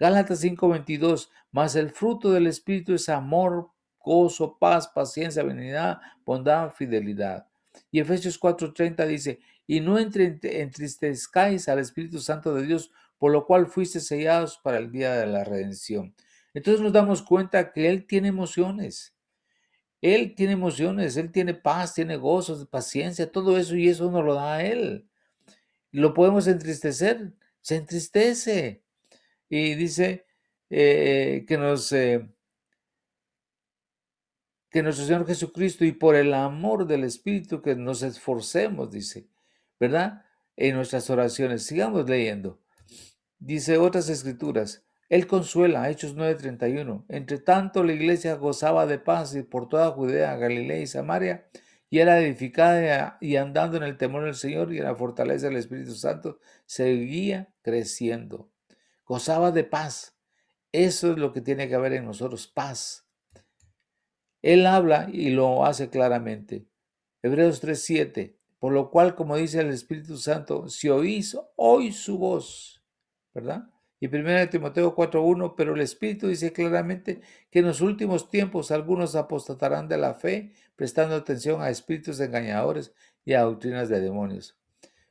Gálatas 0.00 0.40
5:22, 0.40 1.30
más 1.52 1.76
el 1.76 1.90
fruto 1.90 2.32
del 2.32 2.46
Espíritu 2.46 2.94
es 2.94 3.10
amor, 3.10 3.70
gozo, 4.02 4.56
paz, 4.58 4.88
paciencia, 4.88 5.42
benignidad, 5.42 6.00
bondad, 6.24 6.70
fidelidad. 6.70 7.46
Y 7.92 8.00
Efesios 8.00 8.40
4:30 8.40 9.06
dice, 9.06 9.40
y 9.66 9.80
no 9.80 9.98
entristezcáis 9.98 11.68
al 11.68 11.78
Espíritu 11.78 12.18
Santo 12.18 12.54
de 12.54 12.66
Dios, 12.66 12.90
por 13.18 13.30
lo 13.30 13.46
cual 13.46 13.66
fuiste 13.66 14.00
sellados 14.00 14.58
para 14.64 14.78
el 14.78 14.90
día 14.90 15.14
de 15.14 15.26
la 15.26 15.44
redención. 15.44 16.14
Entonces 16.54 16.80
nos 16.82 16.94
damos 16.94 17.22
cuenta 17.22 17.70
que 17.70 17.88
Él 17.90 18.06
tiene 18.06 18.28
emociones. 18.28 19.14
Él 20.02 20.34
tiene 20.34 20.54
emociones, 20.54 21.16
Él 21.16 21.30
tiene 21.30 21.54
paz, 21.54 21.94
tiene 21.94 22.16
gozo, 22.16 22.66
paciencia, 22.68 23.30
todo 23.30 23.58
eso 23.58 23.76
y 23.76 23.88
eso 23.88 24.10
nos 24.10 24.24
lo 24.24 24.34
da 24.34 24.56
a 24.56 24.64
Él. 24.64 25.08
¿Lo 25.92 26.14
podemos 26.14 26.46
entristecer? 26.46 27.32
Se 27.60 27.76
entristece 27.76 28.82
y 29.48 29.74
dice 29.74 30.26
eh, 30.70 31.44
que 31.46 31.58
nos 31.58 31.92
eh, 31.92 32.28
que 34.70 34.82
nuestro 34.82 35.04
Señor 35.04 35.26
Jesucristo 35.26 35.84
y 35.84 35.92
por 35.92 36.14
el 36.14 36.32
amor 36.32 36.86
del 36.86 37.04
Espíritu 37.04 37.60
que 37.60 37.74
nos 37.74 38.02
esforcemos, 38.02 38.90
dice, 38.90 39.26
¿verdad? 39.80 40.24
En 40.56 40.76
nuestras 40.76 41.10
oraciones. 41.10 41.64
Sigamos 41.64 42.08
leyendo. 42.08 42.60
Dice 43.38 43.78
otras 43.78 44.08
escrituras. 44.08 44.84
Él 45.10 45.26
consuela, 45.26 45.90
Hechos 45.90 46.14
9:31. 46.16 47.04
Entre 47.08 47.38
tanto, 47.38 47.84
la 47.84 47.92
iglesia 47.92 48.34
gozaba 48.36 48.86
de 48.86 48.98
paz 48.98 49.36
por 49.50 49.68
toda 49.68 49.90
Judea, 49.90 50.36
Galilea 50.36 50.80
y 50.80 50.86
Samaria, 50.86 51.46
y 51.90 51.98
era 51.98 52.18
edificada 52.20 53.18
y 53.20 53.36
andando 53.36 53.76
en 53.76 53.82
el 53.82 53.98
temor 53.98 54.24
del 54.24 54.36
Señor 54.36 54.72
y 54.72 54.78
en 54.78 54.84
la 54.84 54.94
fortaleza 54.94 55.48
del 55.48 55.56
Espíritu 55.58 55.94
Santo, 55.94 56.38
seguía 56.64 57.52
creciendo 57.60 58.50
gozaba 59.10 59.50
de 59.50 59.64
paz. 59.64 60.16
Eso 60.70 61.10
es 61.10 61.18
lo 61.18 61.32
que 61.32 61.40
tiene 61.40 61.68
que 61.68 61.74
haber 61.74 61.94
en 61.94 62.04
nosotros, 62.04 62.46
paz. 62.46 63.08
Él 64.40 64.66
habla 64.66 65.10
y 65.12 65.30
lo 65.30 65.64
hace 65.66 65.90
claramente. 65.90 66.68
Hebreos 67.20 67.60
3:7, 67.60 68.38
por 68.60 68.72
lo 68.72 68.88
cual, 68.92 69.16
como 69.16 69.36
dice 69.36 69.62
el 69.62 69.70
Espíritu 69.70 70.16
Santo, 70.16 70.68
si 70.68 70.88
oís 70.88 71.36
hoy 71.56 71.90
su 71.90 72.18
voz, 72.18 72.84
¿verdad? 73.34 73.68
Y 74.00 74.08
1 74.08 74.48
Timoteo 74.48 74.96
4:1, 74.96 75.54
pero 75.56 75.74
el 75.74 75.82
Espíritu 75.82 76.28
dice 76.28 76.52
claramente 76.52 77.20
que 77.50 77.58
en 77.58 77.66
los 77.66 77.82
últimos 77.82 78.30
tiempos 78.30 78.70
algunos 78.70 79.14
apostatarán 79.14 79.88
de 79.88 79.98
la 79.98 80.14
fe, 80.14 80.52
prestando 80.74 81.14
atención 81.14 81.60
a 81.60 81.68
espíritus 81.68 82.18
engañadores 82.20 82.94
y 83.26 83.34
a 83.34 83.42
doctrinas 83.42 83.90
de 83.90 84.00
demonios. 84.00 84.56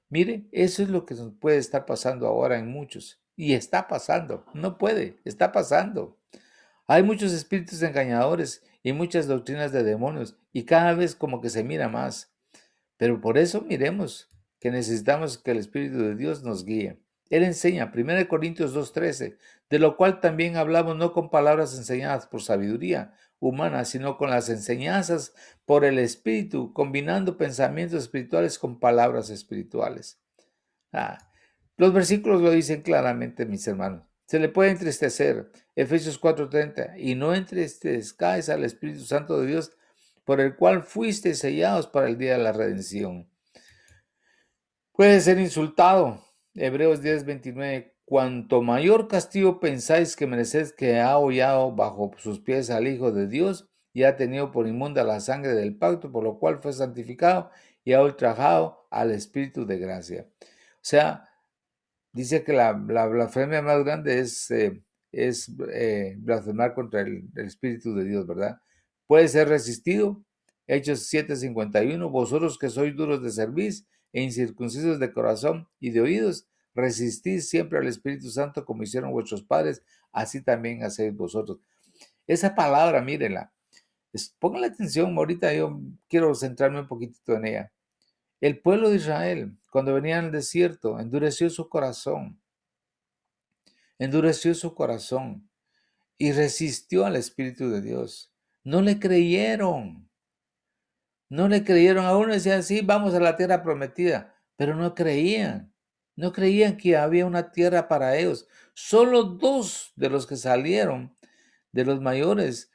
Mire, 0.10 0.48
eso 0.52 0.82
es 0.82 0.90
lo 0.90 1.06
que 1.06 1.14
nos 1.14 1.34
puede 1.34 1.58
estar 1.58 1.86
pasando 1.86 2.28
ahora 2.28 2.58
en 2.58 2.68
muchos. 2.68 3.22
Y 3.36 3.54
está 3.54 3.88
pasando, 3.88 4.44
no 4.54 4.78
puede, 4.80 5.20
está 5.24 5.52
pasando. 5.52 6.18
Hay 6.88 7.04
muchos 7.04 7.32
espíritus 7.32 7.84
engañadores 7.84 8.64
y 8.82 8.92
muchas 8.92 9.28
doctrinas 9.28 9.72
de 9.72 9.84
demonios 9.84 10.36
y 10.52 10.64
cada 10.64 10.94
vez 10.94 11.16
como 11.16 11.40
que 11.40 11.52
se 11.52 11.64
mira 11.64 11.88
más. 11.88 12.34
Pero 12.98 13.22
por 13.22 13.38
eso 13.38 13.62
miremos 13.62 14.28
que 14.60 14.72
necesitamos 14.72 15.38
que 15.38 15.52
el 15.52 15.58
Espíritu 15.58 16.00
de 16.00 16.16
Dios 16.16 16.44
nos 16.44 16.66
guíe. 16.66 17.00
Él 17.30 17.44
enseña, 17.44 17.92
1 17.94 18.28
Corintios 18.28 18.76
2.13, 18.76 19.38
de 19.70 19.80
lo 19.80 19.98
cual 19.98 20.20
también 20.20 20.58
hablamos 20.58 20.96
no 20.96 21.14
con 21.14 21.30
palabras 21.30 21.78
enseñadas 21.78 22.26
por 22.26 22.42
sabiduría 22.42 23.14
humana, 23.40 23.86
sino 23.86 24.18
con 24.18 24.30
las 24.30 24.50
enseñanzas 24.50 25.34
por 25.66 25.86
el 25.86 26.00
Espíritu, 26.00 26.74
combinando 26.74 27.38
pensamientos 27.38 28.04
espirituales 28.04 28.58
con 28.58 28.80
palabras 28.80 29.30
espirituales. 29.30 30.20
Ah, 30.92 31.18
los 31.78 31.94
versículos 31.94 32.42
lo 32.42 32.52
dicen 32.52 32.82
claramente, 32.82 33.46
mis 33.46 33.66
hermanos. 33.68 34.04
Se 34.26 34.40
le 34.40 34.50
puede 34.50 34.72
entristecer, 34.72 35.52
Efesios 35.76 36.20
4:30, 36.20 36.96
y 36.98 37.16
no 37.16 37.34
entristezcáis 37.34 38.50
al 38.50 38.64
Espíritu 38.64 39.02
Santo 39.02 39.40
de 39.40 39.48
Dios, 39.48 39.72
por 40.24 40.42
el 40.42 40.56
cual 40.56 40.84
fuiste 40.84 41.34
sellados 41.34 41.88
para 41.88 42.08
el 42.08 42.18
día 42.18 42.34
de 42.34 42.44
la 42.44 42.52
redención. 42.52 43.30
Puede 44.92 45.22
ser 45.22 45.40
insultado, 45.40 46.24
Hebreos 46.60 47.02
10:29, 47.02 47.94
cuanto 48.04 48.62
mayor 48.62 49.08
castigo 49.08 49.62
pensáis 49.62 50.18
que 50.18 50.28
merecéis 50.28 50.74
que 50.74 51.00
ha 51.00 51.18
hollado 51.18 51.74
bajo 51.74 52.12
sus 52.18 52.42
pies 52.42 52.70
al 52.70 52.88
Hijo 52.88 53.14
de 53.14 53.28
Dios 53.28 53.70
y 53.94 54.04
ha 54.04 54.18
tenido 54.18 54.52
por 54.52 54.68
inmunda 54.68 55.06
la 55.06 55.22
sangre 55.22 55.54
del 55.54 55.78
pacto, 55.78 56.12
por 56.12 56.24
lo 56.24 56.38
cual 56.38 56.60
fue 56.62 56.74
santificado 56.74 57.50
y 57.86 57.94
ha 57.94 58.04
ultrajado 58.04 58.88
al 58.92 59.12
Espíritu 59.12 59.66
de 59.66 59.80
gracia. 59.80 60.28
O 60.42 60.82
sea, 60.82 61.30
dice 62.12 62.44
que 62.44 62.52
la, 62.52 62.74
blasfemia 62.74 63.62
más 63.62 63.84
grande 63.86 64.20
es, 64.20 64.52
eh, 64.52 64.84
es 65.14 65.50
eh, 65.72 66.16
blasfemar 66.18 66.74
contra 66.74 67.02
el, 67.02 67.30
Espíritu 67.38 67.96
de 67.96 68.04
Dios, 68.04 68.28
¿verdad? 68.28 68.60
Puede 69.08 69.28
ser 69.30 69.48
resistido. 69.48 70.24
Hechos 70.68 71.10
7:51, 71.12 72.12
vosotros 72.12 72.60
que 72.60 72.70
sois 72.70 72.96
duros 72.96 73.24
de 73.24 73.32
servir 73.32 73.74
e 74.12 74.22
incircuncisos 74.24 75.00
de 75.00 75.14
corazón 75.14 75.68
y 75.80 75.92
de 75.92 76.02
oídos, 76.02 76.49
resistís 76.76 77.50
siempre 77.50 77.80
al 77.80 77.88
Espíritu 77.88 78.30
Santo 78.30 78.66
como 78.66 78.84
hicieron 78.84 79.12
vuestros 79.12 79.44
padres, 79.44 79.84
así 80.12 80.42
también 80.42 80.84
hacéis 80.84 81.16
vosotros. 81.16 81.60
Esa 82.28 82.56
palabra, 82.56 83.02
mírenla. 83.02 83.52
Pongan 84.40 84.62
la 84.62 84.68
atención, 84.68 85.18
ahorita 85.18 85.54
yo 85.54 85.80
quiero 86.08 86.34
centrarme 86.36 86.82
un 86.82 86.88
poquitito 86.88 87.34
en 87.34 87.46
ella. 87.46 87.72
El 88.42 88.60
pueblo 88.60 88.90
de 88.90 88.98
Israel, 88.98 89.58
cuando 89.72 89.94
venía 89.94 90.20
al 90.20 90.32
desierto, 90.32 91.00
endureció 91.00 91.50
su 91.50 91.70
corazón. 91.70 92.40
Endureció 93.98 94.56
su 94.56 94.74
corazón 94.74 95.50
y 96.18 96.32
resistió 96.32 97.06
al 97.06 97.16
Espíritu 97.16 97.70
de 97.70 97.82
Dios. 97.82 98.32
No 98.64 98.82
le 98.82 99.00
creyeron. 99.00 100.10
No 101.30 101.48
le 101.48 101.64
creyeron 101.64 102.06
a 102.06 102.16
uno, 102.18 102.34
decían, 102.34 102.64
sí, 102.64 102.82
vamos 102.82 103.14
a 103.14 103.20
la 103.20 103.36
tierra 103.36 103.62
prometida, 103.62 104.36
pero 104.56 104.76
no 104.76 104.96
creían. 104.96 105.74
No 106.20 106.34
creían 106.34 106.76
que 106.76 106.98
había 106.98 107.26
una 107.26 107.50
tierra 107.50 107.88
para 107.88 108.18
ellos. 108.18 108.46
Solo 108.74 109.24
dos 109.24 109.94
de 109.96 110.10
los 110.10 110.28
que 110.28 110.36
salieron, 110.36 111.16
de 111.72 111.86
los 111.86 112.02
mayores, 112.02 112.70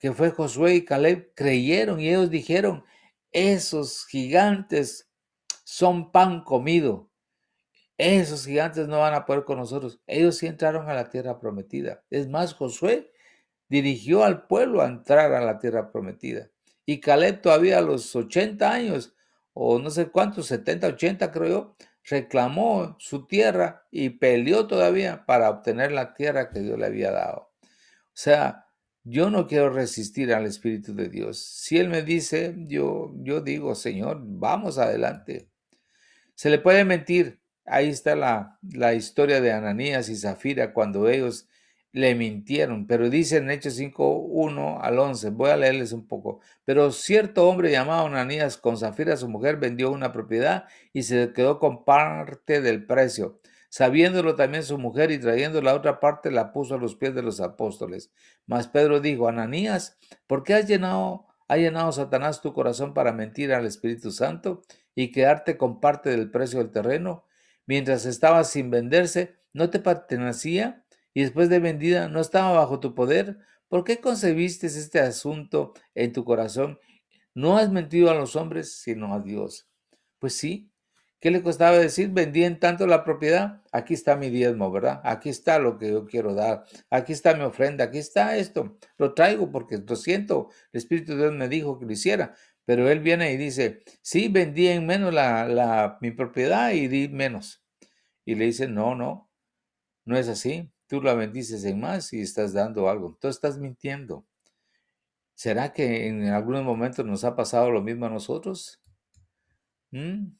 que 0.00 0.10
fue 0.10 0.30
Josué 0.30 0.74
y 0.74 0.84
Caleb, 0.84 1.32
creyeron 1.36 2.00
y 2.00 2.08
ellos 2.08 2.28
dijeron, 2.28 2.84
esos 3.30 4.04
gigantes 4.06 5.08
son 5.62 6.10
pan 6.10 6.42
comido. 6.42 7.08
Esos 7.96 8.46
gigantes 8.46 8.88
no 8.88 8.98
van 8.98 9.14
a 9.14 9.26
poder 9.26 9.44
con 9.44 9.58
nosotros. 9.58 10.00
Ellos 10.08 10.38
sí 10.38 10.48
entraron 10.48 10.90
a 10.90 10.94
la 10.94 11.08
tierra 11.08 11.38
prometida. 11.38 12.02
Es 12.10 12.28
más, 12.28 12.52
Josué 12.52 13.12
dirigió 13.68 14.24
al 14.24 14.48
pueblo 14.48 14.82
a 14.82 14.88
entrar 14.88 15.32
a 15.34 15.40
la 15.40 15.60
tierra 15.60 15.92
prometida. 15.92 16.50
Y 16.84 16.98
Caleb 16.98 17.42
todavía 17.42 17.78
a 17.78 17.82
los 17.82 18.16
80 18.16 18.68
años, 18.68 19.14
o 19.52 19.78
no 19.78 19.88
sé 19.88 20.10
cuántos, 20.10 20.46
70, 20.46 20.88
80 20.88 21.30
creo 21.30 21.48
yo, 21.48 21.76
reclamó 22.04 22.96
su 22.98 23.26
tierra 23.26 23.86
y 23.90 24.10
peleó 24.10 24.66
todavía 24.66 25.24
para 25.26 25.50
obtener 25.50 25.92
la 25.92 26.14
tierra 26.14 26.50
que 26.50 26.60
Dios 26.60 26.78
le 26.78 26.86
había 26.86 27.10
dado. 27.10 27.52
O 27.62 28.14
sea, 28.14 28.66
yo 29.04 29.30
no 29.30 29.46
quiero 29.46 29.70
resistir 29.70 30.32
al 30.32 30.46
Espíritu 30.46 30.94
de 30.94 31.08
Dios. 31.08 31.38
Si 31.38 31.78
Él 31.78 31.88
me 31.88 32.02
dice, 32.02 32.54
yo, 32.58 33.12
yo 33.16 33.40
digo, 33.40 33.74
Señor, 33.74 34.20
vamos 34.22 34.78
adelante. 34.78 35.48
Se 36.34 36.50
le 36.50 36.58
puede 36.58 36.84
mentir. 36.84 37.40
Ahí 37.64 37.88
está 37.88 38.16
la, 38.16 38.58
la 38.62 38.94
historia 38.94 39.40
de 39.40 39.52
Ananías 39.52 40.08
y 40.08 40.16
Zafira 40.16 40.72
cuando 40.72 41.08
ellos 41.08 41.48
le 41.92 42.14
mintieron, 42.14 42.86
pero 42.86 43.10
dice 43.10 43.36
en 43.36 43.50
Hechos 43.50 43.74
5, 43.74 44.16
1 44.16 44.82
al 44.82 44.98
11, 44.98 45.30
voy 45.30 45.50
a 45.50 45.56
leerles 45.56 45.92
un 45.92 46.06
poco. 46.06 46.40
Pero 46.64 46.90
cierto 46.90 47.46
hombre 47.48 47.70
llamado 47.70 48.06
Ananías 48.06 48.56
con 48.56 48.78
Zafira, 48.78 49.16
su 49.16 49.28
mujer, 49.28 49.58
vendió 49.58 49.90
una 49.90 50.12
propiedad 50.12 50.64
y 50.92 51.02
se 51.02 51.32
quedó 51.34 51.58
con 51.58 51.84
parte 51.84 52.62
del 52.62 52.86
precio. 52.86 53.40
Sabiéndolo 53.68 54.34
también 54.34 54.64
su 54.64 54.78
mujer 54.78 55.10
y 55.10 55.18
trayendo 55.18 55.60
la 55.62 55.74
otra 55.74 56.00
parte, 56.00 56.30
la 56.30 56.52
puso 56.52 56.74
a 56.74 56.78
los 56.78 56.94
pies 56.94 57.14
de 57.14 57.22
los 57.22 57.40
apóstoles. 57.40 58.10
Mas 58.46 58.68
Pedro 58.68 59.00
dijo, 59.00 59.28
Ananías, 59.28 59.98
¿por 60.26 60.44
qué 60.44 60.54
has 60.54 60.66
llenado, 60.66 61.26
ha 61.48 61.56
llenado 61.56 61.92
Satanás 61.92 62.40
tu 62.40 62.54
corazón 62.54 62.94
para 62.94 63.12
mentir 63.12 63.52
al 63.52 63.66
Espíritu 63.66 64.10
Santo 64.10 64.62
y 64.94 65.10
quedarte 65.10 65.56
con 65.56 65.80
parte 65.80 66.10
del 66.10 66.30
precio 66.30 66.58
del 66.58 66.70
terreno? 66.70 67.26
Mientras 67.66 68.06
estaba 68.06 68.44
sin 68.44 68.70
venderse, 68.70 69.36
¿no 69.52 69.70
te 69.70 69.78
pertenecía? 69.78 70.84
Y 71.14 71.22
después 71.22 71.48
de 71.48 71.58
vendida 71.58 72.08
no 72.08 72.20
estaba 72.20 72.52
bajo 72.52 72.80
tu 72.80 72.94
poder? 72.94 73.38
¿Por 73.68 73.84
qué 73.84 74.00
concebiste 74.00 74.66
este 74.66 75.00
asunto 75.00 75.72
en 75.94 76.12
tu 76.12 76.24
corazón? 76.24 76.78
No 77.34 77.56
has 77.56 77.70
mentido 77.70 78.10
a 78.10 78.14
los 78.14 78.36
hombres, 78.36 78.74
sino 78.82 79.14
a 79.14 79.20
Dios. 79.20 79.68
Pues 80.18 80.34
sí. 80.34 80.70
¿Qué 81.20 81.30
le 81.30 81.42
costaba 81.42 81.78
decir? 81.78 82.10
Vendí 82.10 82.44
en 82.44 82.58
tanto 82.58 82.86
la 82.86 83.04
propiedad. 83.04 83.62
Aquí 83.72 83.94
está 83.94 84.16
mi 84.16 84.28
diezmo, 84.28 84.70
¿verdad? 84.70 85.00
Aquí 85.04 85.28
está 85.30 85.58
lo 85.58 85.78
que 85.78 85.90
yo 85.90 86.04
quiero 86.04 86.34
dar. 86.34 86.64
Aquí 86.90 87.12
está 87.12 87.34
mi 87.34 87.44
ofrenda. 87.44 87.84
Aquí 87.84 87.98
está 87.98 88.36
esto. 88.36 88.76
Lo 88.98 89.14
traigo 89.14 89.50
porque 89.50 89.78
lo 89.78 89.96
siento. 89.96 90.50
El 90.72 90.78
Espíritu 90.78 91.12
de 91.12 91.18
Dios 91.18 91.34
me 91.34 91.48
dijo 91.48 91.78
que 91.78 91.86
lo 91.86 91.92
hiciera. 91.92 92.34
Pero 92.64 92.90
él 92.90 93.00
viene 93.00 93.32
y 93.32 93.36
dice, 93.36 93.82
sí, 94.02 94.28
vendí 94.28 94.68
en 94.68 94.86
menos 94.86 95.14
la, 95.14 95.46
la, 95.48 95.98
mi 96.00 96.10
propiedad 96.10 96.72
y 96.72 96.88
di 96.88 97.08
menos. 97.08 97.64
Y 98.24 98.34
le 98.34 98.46
dice, 98.46 98.68
no, 98.68 98.94
no, 98.94 99.30
no 100.04 100.16
es 100.18 100.28
así 100.28 100.71
tú 100.92 101.00
la 101.00 101.14
bendices 101.14 101.64
en 101.64 101.80
más 101.80 102.12
y 102.12 102.20
estás 102.20 102.52
dando 102.52 102.86
algo. 102.86 103.16
Tú 103.18 103.28
estás 103.28 103.56
mintiendo. 103.56 104.26
¿Será 105.32 105.72
que 105.72 106.06
en 106.06 106.26
algunos 106.26 106.64
momentos 106.64 107.06
nos 107.06 107.24
ha 107.24 107.34
pasado 107.34 107.70
lo 107.70 107.80
mismo 107.80 108.04
a 108.04 108.10
nosotros? 108.10 108.78
¿Mm? 109.90 110.34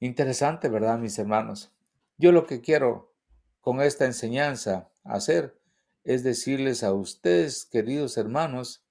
Interesante, 0.00 0.68
¿verdad, 0.68 0.98
mis 0.98 1.18
hermanos? 1.18 1.72
Yo 2.18 2.32
lo 2.32 2.46
que 2.46 2.60
quiero 2.60 3.14
con 3.62 3.80
esta 3.80 4.04
enseñanza 4.04 4.90
hacer 5.04 5.58
es 6.04 6.22
decirles 6.22 6.84
a 6.84 6.92
ustedes, 6.92 7.64
queridos 7.64 8.18
hermanos, 8.18 8.84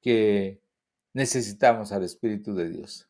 que 0.00 0.60
necesitamos 1.12 1.92
al 1.92 2.02
Espíritu 2.02 2.56
de 2.56 2.70
Dios. 2.70 3.08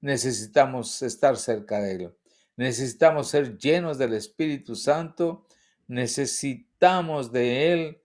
Necesitamos 0.00 1.02
estar 1.02 1.36
cerca 1.36 1.78
de 1.78 1.92
Él. 1.92 2.16
Necesitamos 2.62 3.26
ser 3.26 3.58
llenos 3.58 3.98
del 3.98 4.12
Espíritu 4.12 4.76
Santo. 4.76 5.48
Necesitamos 5.88 7.32
de 7.32 7.72
Él 7.72 8.02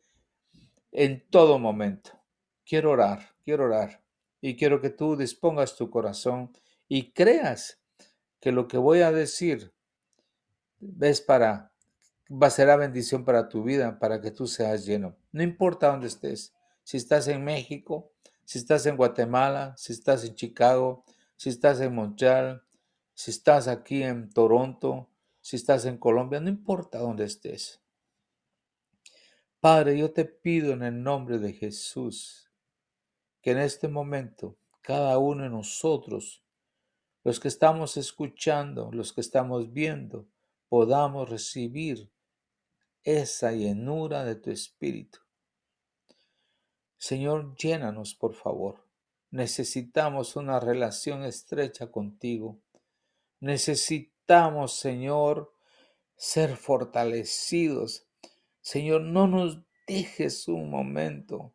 en 0.91 1.23
todo 1.29 1.59
momento. 1.59 2.19
Quiero 2.65 2.89
orar, 2.89 3.35
quiero 3.45 3.65
orar. 3.65 4.01
Y 4.41 4.55
quiero 4.55 4.81
que 4.81 4.89
tú 4.89 5.15
dispongas 5.15 5.75
tu 5.75 5.91
corazón 5.91 6.51
y 6.87 7.11
creas 7.11 7.79
que 8.39 8.51
lo 8.51 8.67
que 8.67 8.79
voy 8.79 9.01
a 9.01 9.11
decir 9.11 9.75
es 11.01 11.21
para, 11.21 11.71
va 12.27 12.47
a 12.47 12.51
ser 12.51 12.69
la 12.69 12.77
bendición 12.77 13.25
para 13.25 13.49
tu 13.49 13.61
vida, 13.61 13.99
para 13.99 14.21
que 14.21 14.31
tú 14.31 14.47
seas 14.47 14.87
lleno. 14.87 15.17
No 15.31 15.43
importa 15.43 15.91
dónde 15.91 16.07
estés. 16.07 16.55
Si 16.83 16.97
estás 16.97 17.27
en 17.27 17.43
México, 17.43 18.11
si 18.43 18.57
estás 18.57 18.87
en 18.87 18.97
Guatemala, 18.97 19.75
si 19.77 19.93
estás 19.93 20.25
en 20.25 20.33
Chicago, 20.33 21.05
si 21.35 21.49
estás 21.49 21.79
en 21.79 21.93
Montreal, 21.93 22.63
si 23.17 23.31
estás 23.31 23.67
aquí 23.67 24.03
en 24.03 24.29
Toronto, 24.29 25.09
si 25.41 25.55
estás 25.55 25.85
en 25.85 25.97
Colombia, 25.97 26.39
no 26.39 26.49
importa 26.49 26.99
dónde 26.99 27.25
estés. 27.25 27.81
Padre, 29.59 29.97
yo 29.97 30.13
te 30.13 30.23
pido 30.23 30.71
en 30.71 30.83
el 30.83 31.01
nombre 31.01 31.39
de 31.39 31.51
Jesús 31.51 32.51
que 33.41 33.51
en 33.51 33.57
este 33.57 33.87
momento 33.87 34.59
cada 34.81 35.17
uno 35.17 35.45
de 35.45 35.49
nosotros, 35.49 36.43
los 37.23 37.39
que 37.39 37.47
estamos 37.47 37.97
escuchando, 37.97 38.91
los 38.91 39.13
que 39.13 39.21
estamos 39.21 39.73
viendo, 39.73 40.27
podamos 40.69 41.27
recibir 41.27 42.11
esa 43.03 43.51
llenura 43.51 44.25
de 44.25 44.35
tu 44.35 44.51
espíritu. 44.51 45.21
Señor, 46.99 47.55
llénanos, 47.55 48.13
por 48.13 48.35
favor. 48.35 48.85
Necesitamos 49.31 50.35
una 50.35 50.59
relación 50.59 51.23
estrecha 51.23 51.91
contigo. 51.91 52.61
Necesitamos, 53.39 54.79
Señor, 54.79 55.53
ser 56.15 56.55
fortalecidos. 56.57 58.07
Señor, 58.61 59.01
no 59.01 59.27
nos 59.27 59.59
dejes 59.87 60.47
un 60.47 60.69
momento. 60.69 61.53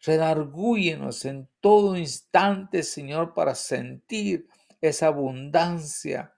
Redargúyenos 0.00 1.24
en 1.24 1.48
todo 1.60 1.96
instante, 1.96 2.82
Señor, 2.82 3.34
para 3.34 3.54
sentir 3.54 4.48
esa 4.80 5.08
abundancia 5.08 6.34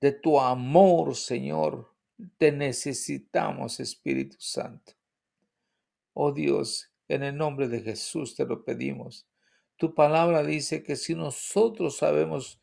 de 0.00 0.12
tu 0.12 0.40
amor, 0.40 1.16
Señor. 1.16 1.94
Te 2.36 2.52
necesitamos, 2.52 3.80
Espíritu 3.80 4.36
Santo. 4.38 4.92
Oh 6.12 6.32
Dios, 6.32 6.92
en 7.08 7.22
el 7.22 7.36
nombre 7.36 7.68
de 7.68 7.80
Jesús 7.80 8.34
te 8.34 8.44
lo 8.44 8.64
pedimos. 8.64 9.26
Tu 9.76 9.94
palabra 9.94 10.42
dice 10.42 10.82
que 10.82 10.96
si 10.96 11.14
nosotros 11.14 11.96
sabemos 11.96 12.60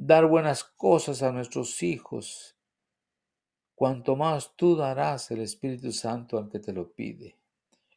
dar 0.00 0.26
buenas 0.26 0.62
cosas 0.62 1.24
a 1.24 1.32
nuestros 1.32 1.82
hijos, 1.82 2.56
cuanto 3.74 4.14
más 4.14 4.54
tú 4.54 4.76
darás 4.76 5.32
el 5.32 5.40
Espíritu 5.40 5.90
Santo 5.90 6.38
al 6.38 6.48
que 6.48 6.60
te 6.60 6.72
lo 6.72 6.92
pide. 6.92 7.36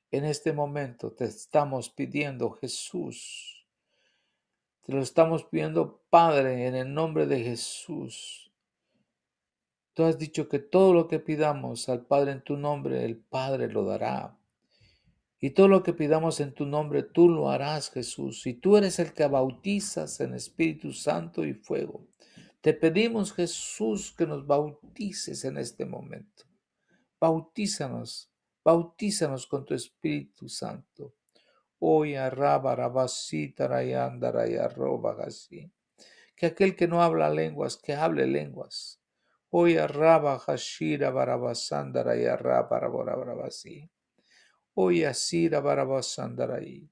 En 0.10 0.26
este 0.26 0.52
momento 0.52 1.12
te 1.12 1.26
estamos 1.26 1.92
pidiendo, 1.92 2.50
Jesús, 2.54 3.68
te 4.82 4.94
lo 4.94 5.02
estamos 5.02 5.44
pidiendo, 5.44 6.02
Padre, 6.10 6.66
en 6.66 6.76
el 6.76 6.92
nombre 6.92 7.28
de 7.28 7.44
Jesús. 7.44 8.52
Tú 9.94 10.04
has 10.04 10.18
dicho 10.18 10.50
que 10.50 10.58
todo 10.58 10.94
lo 10.96 11.08
que 11.08 11.20
pidamos 11.20 11.88
al 11.88 12.08
Padre 12.08 12.32
en 12.32 12.42
tu 12.42 12.58
nombre, 12.58 13.06
el 13.06 13.18
Padre 13.18 13.72
lo 13.72 13.86
dará. 13.86 14.36
Y 15.44 15.50
todo 15.50 15.68
lo 15.68 15.82
que 15.82 15.94
pidamos 15.94 16.40
en 16.40 16.54
tu 16.54 16.68
nombre, 16.68 17.02
tú 17.02 17.28
lo 17.28 17.50
harás, 17.50 17.90
Jesús. 17.90 18.46
Y 18.46 18.54
tú 18.54 18.78
eres 18.78 19.00
el 19.00 19.12
que 19.12 19.26
bautizas 19.26 20.20
en 20.20 20.36
Espíritu 20.36 20.94
Santo 20.94 21.44
y 21.44 21.56
fuego. 21.56 22.06
Te 22.62 22.76
pedimos, 22.76 23.34
Jesús, 23.34 24.14
que 24.16 24.28
nos 24.28 24.46
bautices 24.46 25.44
en 25.46 25.58
este 25.58 25.84
momento. 25.84 26.44
Bautízanos, 27.20 28.32
bautízanos 28.64 29.48
con 29.48 29.66
tu 29.66 29.74
Espíritu 29.74 30.48
Santo. 30.48 31.16
Hoy 31.80 32.14
Que 36.36 36.46
aquel 36.46 36.76
que 36.76 36.88
no 36.88 37.02
habla 37.02 37.32
lenguas, 37.32 37.78
que 37.78 37.96
hable 37.96 38.28
lenguas. 38.28 39.02
Hoy 39.50 39.78
arraba 39.78 40.38
hashira 40.38 41.10
barabasandara 41.10 42.16
y 42.16 42.26
arraba 42.26 42.80
Hoy 44.74 45.04
asira 45.04 45.62
ahí. 46.54 46.90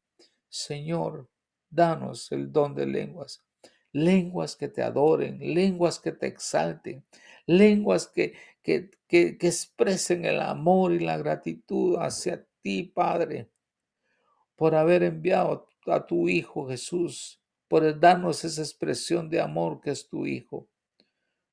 Señor, 0.49 1.29
danos 1.69 2.31
el 2.31 2.51
don 2.51 2.75
de 2.75 2.85
lenguas, 2.85 3.45
lenguas 3.93 4.55
que 4.55 4.67
te 4.67 4.81
adoren, 4.81 5.39
lenguas 5.39 5.99
que 5.99 6.11
te 6.11 6.27
exalten, 6.27 7.05
lenguas 7.45 8.07
que, 8.07 8.33
que, 8.61 8.91
que, 9.07 9.37
que 9.37 9.47
expresen 9.47 10.25
el 10.25 10.41
amor 10.41 10.91
y 10.91 10.99
la 10.99 11.17
gratitud 11.17 11.95
hacia 11.97 12.45
ti, 12.61 12.83
Padre, 12.83 13.49
por 14.55 14.75
haber 14.75 15.03
enviado 15.03 15.69
a 15.87 16.05
tu 16.05 16.27
Hijo 16.27 16.67
Jesús, 16.67 17.41
por 17.69 17.97
darnos 17.97 18.43
esa 18.43 18.61
expresión 18.61 19.29
de 19.29 19.39
amor 19.39 19.79
que 19.79 19.91
es 19.91 20.09
tu 20.09 20.25
Hijo. 20.25 20.67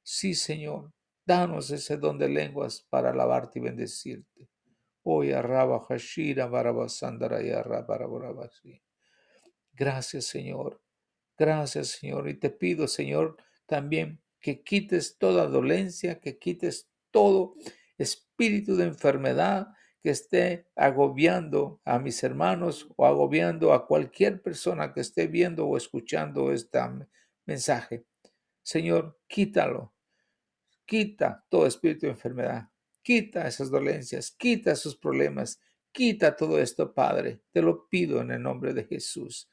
Sí, 0.02 0.34
Señor, 0.34 0.92
danos 1.24 1.70
ese 1.70 1.96
don 1.96 2.18
de 2.18 2.28
lenguas 2.28 2.84
para 2.90 3.10
alabarte 3.10 3.58
y 3.58 3.62
bendecirte. 3.62 4.48
Arraba 5.36 5.86
hashira 5.88 6.46
barabasandara 6.46 7.38
Gracias, 9.72 10.24
Señor. 10.24 10.82
Gracias, 11.38 11.88
Señor. 11.88 12.28
Y 12.28 12.34
te 12.34 12.50
pido, 12.50 12.88
Señor, 12.88 13.36
también 13.66 14.20
que 14.40 14.62
quites 14.62 15.16
toda 15.18 15.46
dolencia, 15.46 16.20
que 16.20 16.38
quites 16.38 16.88
todo 17.10 17.54
espíritu 17.98 18.76
de 18.76 18.84
enfermedad 18.84 19.68
que 20.02 20.10
esté 20.10 20.66
agobiando 20.76 21.80
a 21.84 21.98
mis 21.98 22.22
hermanos 22.22 22.88
o 22.96 23.06
agobiando 23.06 23.72
a 23.72 23.86
cualquier 23.86 24.42
persona 24.42 24.92
que 24.92 25.00
esté 25.00 25.26
viendo 25.28 25.66
o 25.66 25.76
escuchando 25.76 26.52
este 26.52 26.80
mensaje. 27.44 28.06
Señor, 28.62 29.20
quítalo. 29.28 29.94
Quita 30.84 31.44
todo 31.48 31.66
espíritu 31.66 32.06
de 32.06 32.12
enfermedad. 32.12 32.68
Quita 33.06 33.46
esas 33.46 33.70
dolencias, 33.70 34.32
quita 34.32 34.72
esos 34.72 34.96
problemas, 34.96 35.60
quita 35.92 36.34
todo 36.34 36.58
esto, 36.58 36.92
Padre. 36.92 37.40
Te 37.52 37.62
lo 37.62 37.88
pido 37.88 38.20
en 38.20 38.32
el 38.32 38.42
nombre 38.42 38.74
de 38.74 38.82
Jesús. 38.82 39.48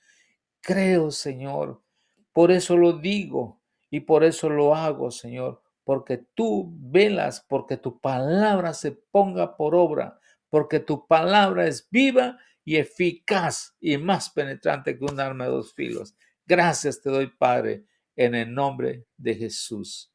Creo, 0.59 1.11
Señor. 1.11 1.83
Por 2.31 2.49
eso 2.49 2.75
lo 2.75 2.93
digo 2.93 3.61
y 3.91 3.99
por 3.99 4.23
eso 4.23 4.49
lo 4.49 4.73
hago, 4.73 5.11
Señor. 5.11 5.61
Porque 5.83 6.25
tú 6.33 6.73
velas, 6.79 7.45
porque 7.47 7.77
tu 7.77 7.99
palabra 7.99 8.73
se 8.73 8.93
ponga 8.93 9.55
por 9.55 9.75
obra, 9.75 10.19
porque 10.49 10.79
tu 10.79 11.05
palabra 11.05 11.67
es 11.67 11.87
viva 11.91 12.39
y 12.65 12.77
eficaz 12.77 13.75
y 13.79 13.99
más 13.99 14.31
penetrante 14.31 14.97
que 14.97 15.05
un 15.05 15.19
arma 15.19 15.43
de 15.43 15.51
dos 15.51 15.75
filos. 15.75 16.15
Gracias 16.43 17.03
te 17.03 17.11
doy, 17.11 17.27
Padre, 17.27 17.85
en 18.15 18.33
el 18.33 18.51
nombre 18.51 19.05
de 19.15 19.35
Jesús. 19.35 20.11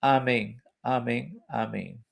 Amén, 0.00 0.62
amén, 0.82 1.42
amén. 1.48 2.05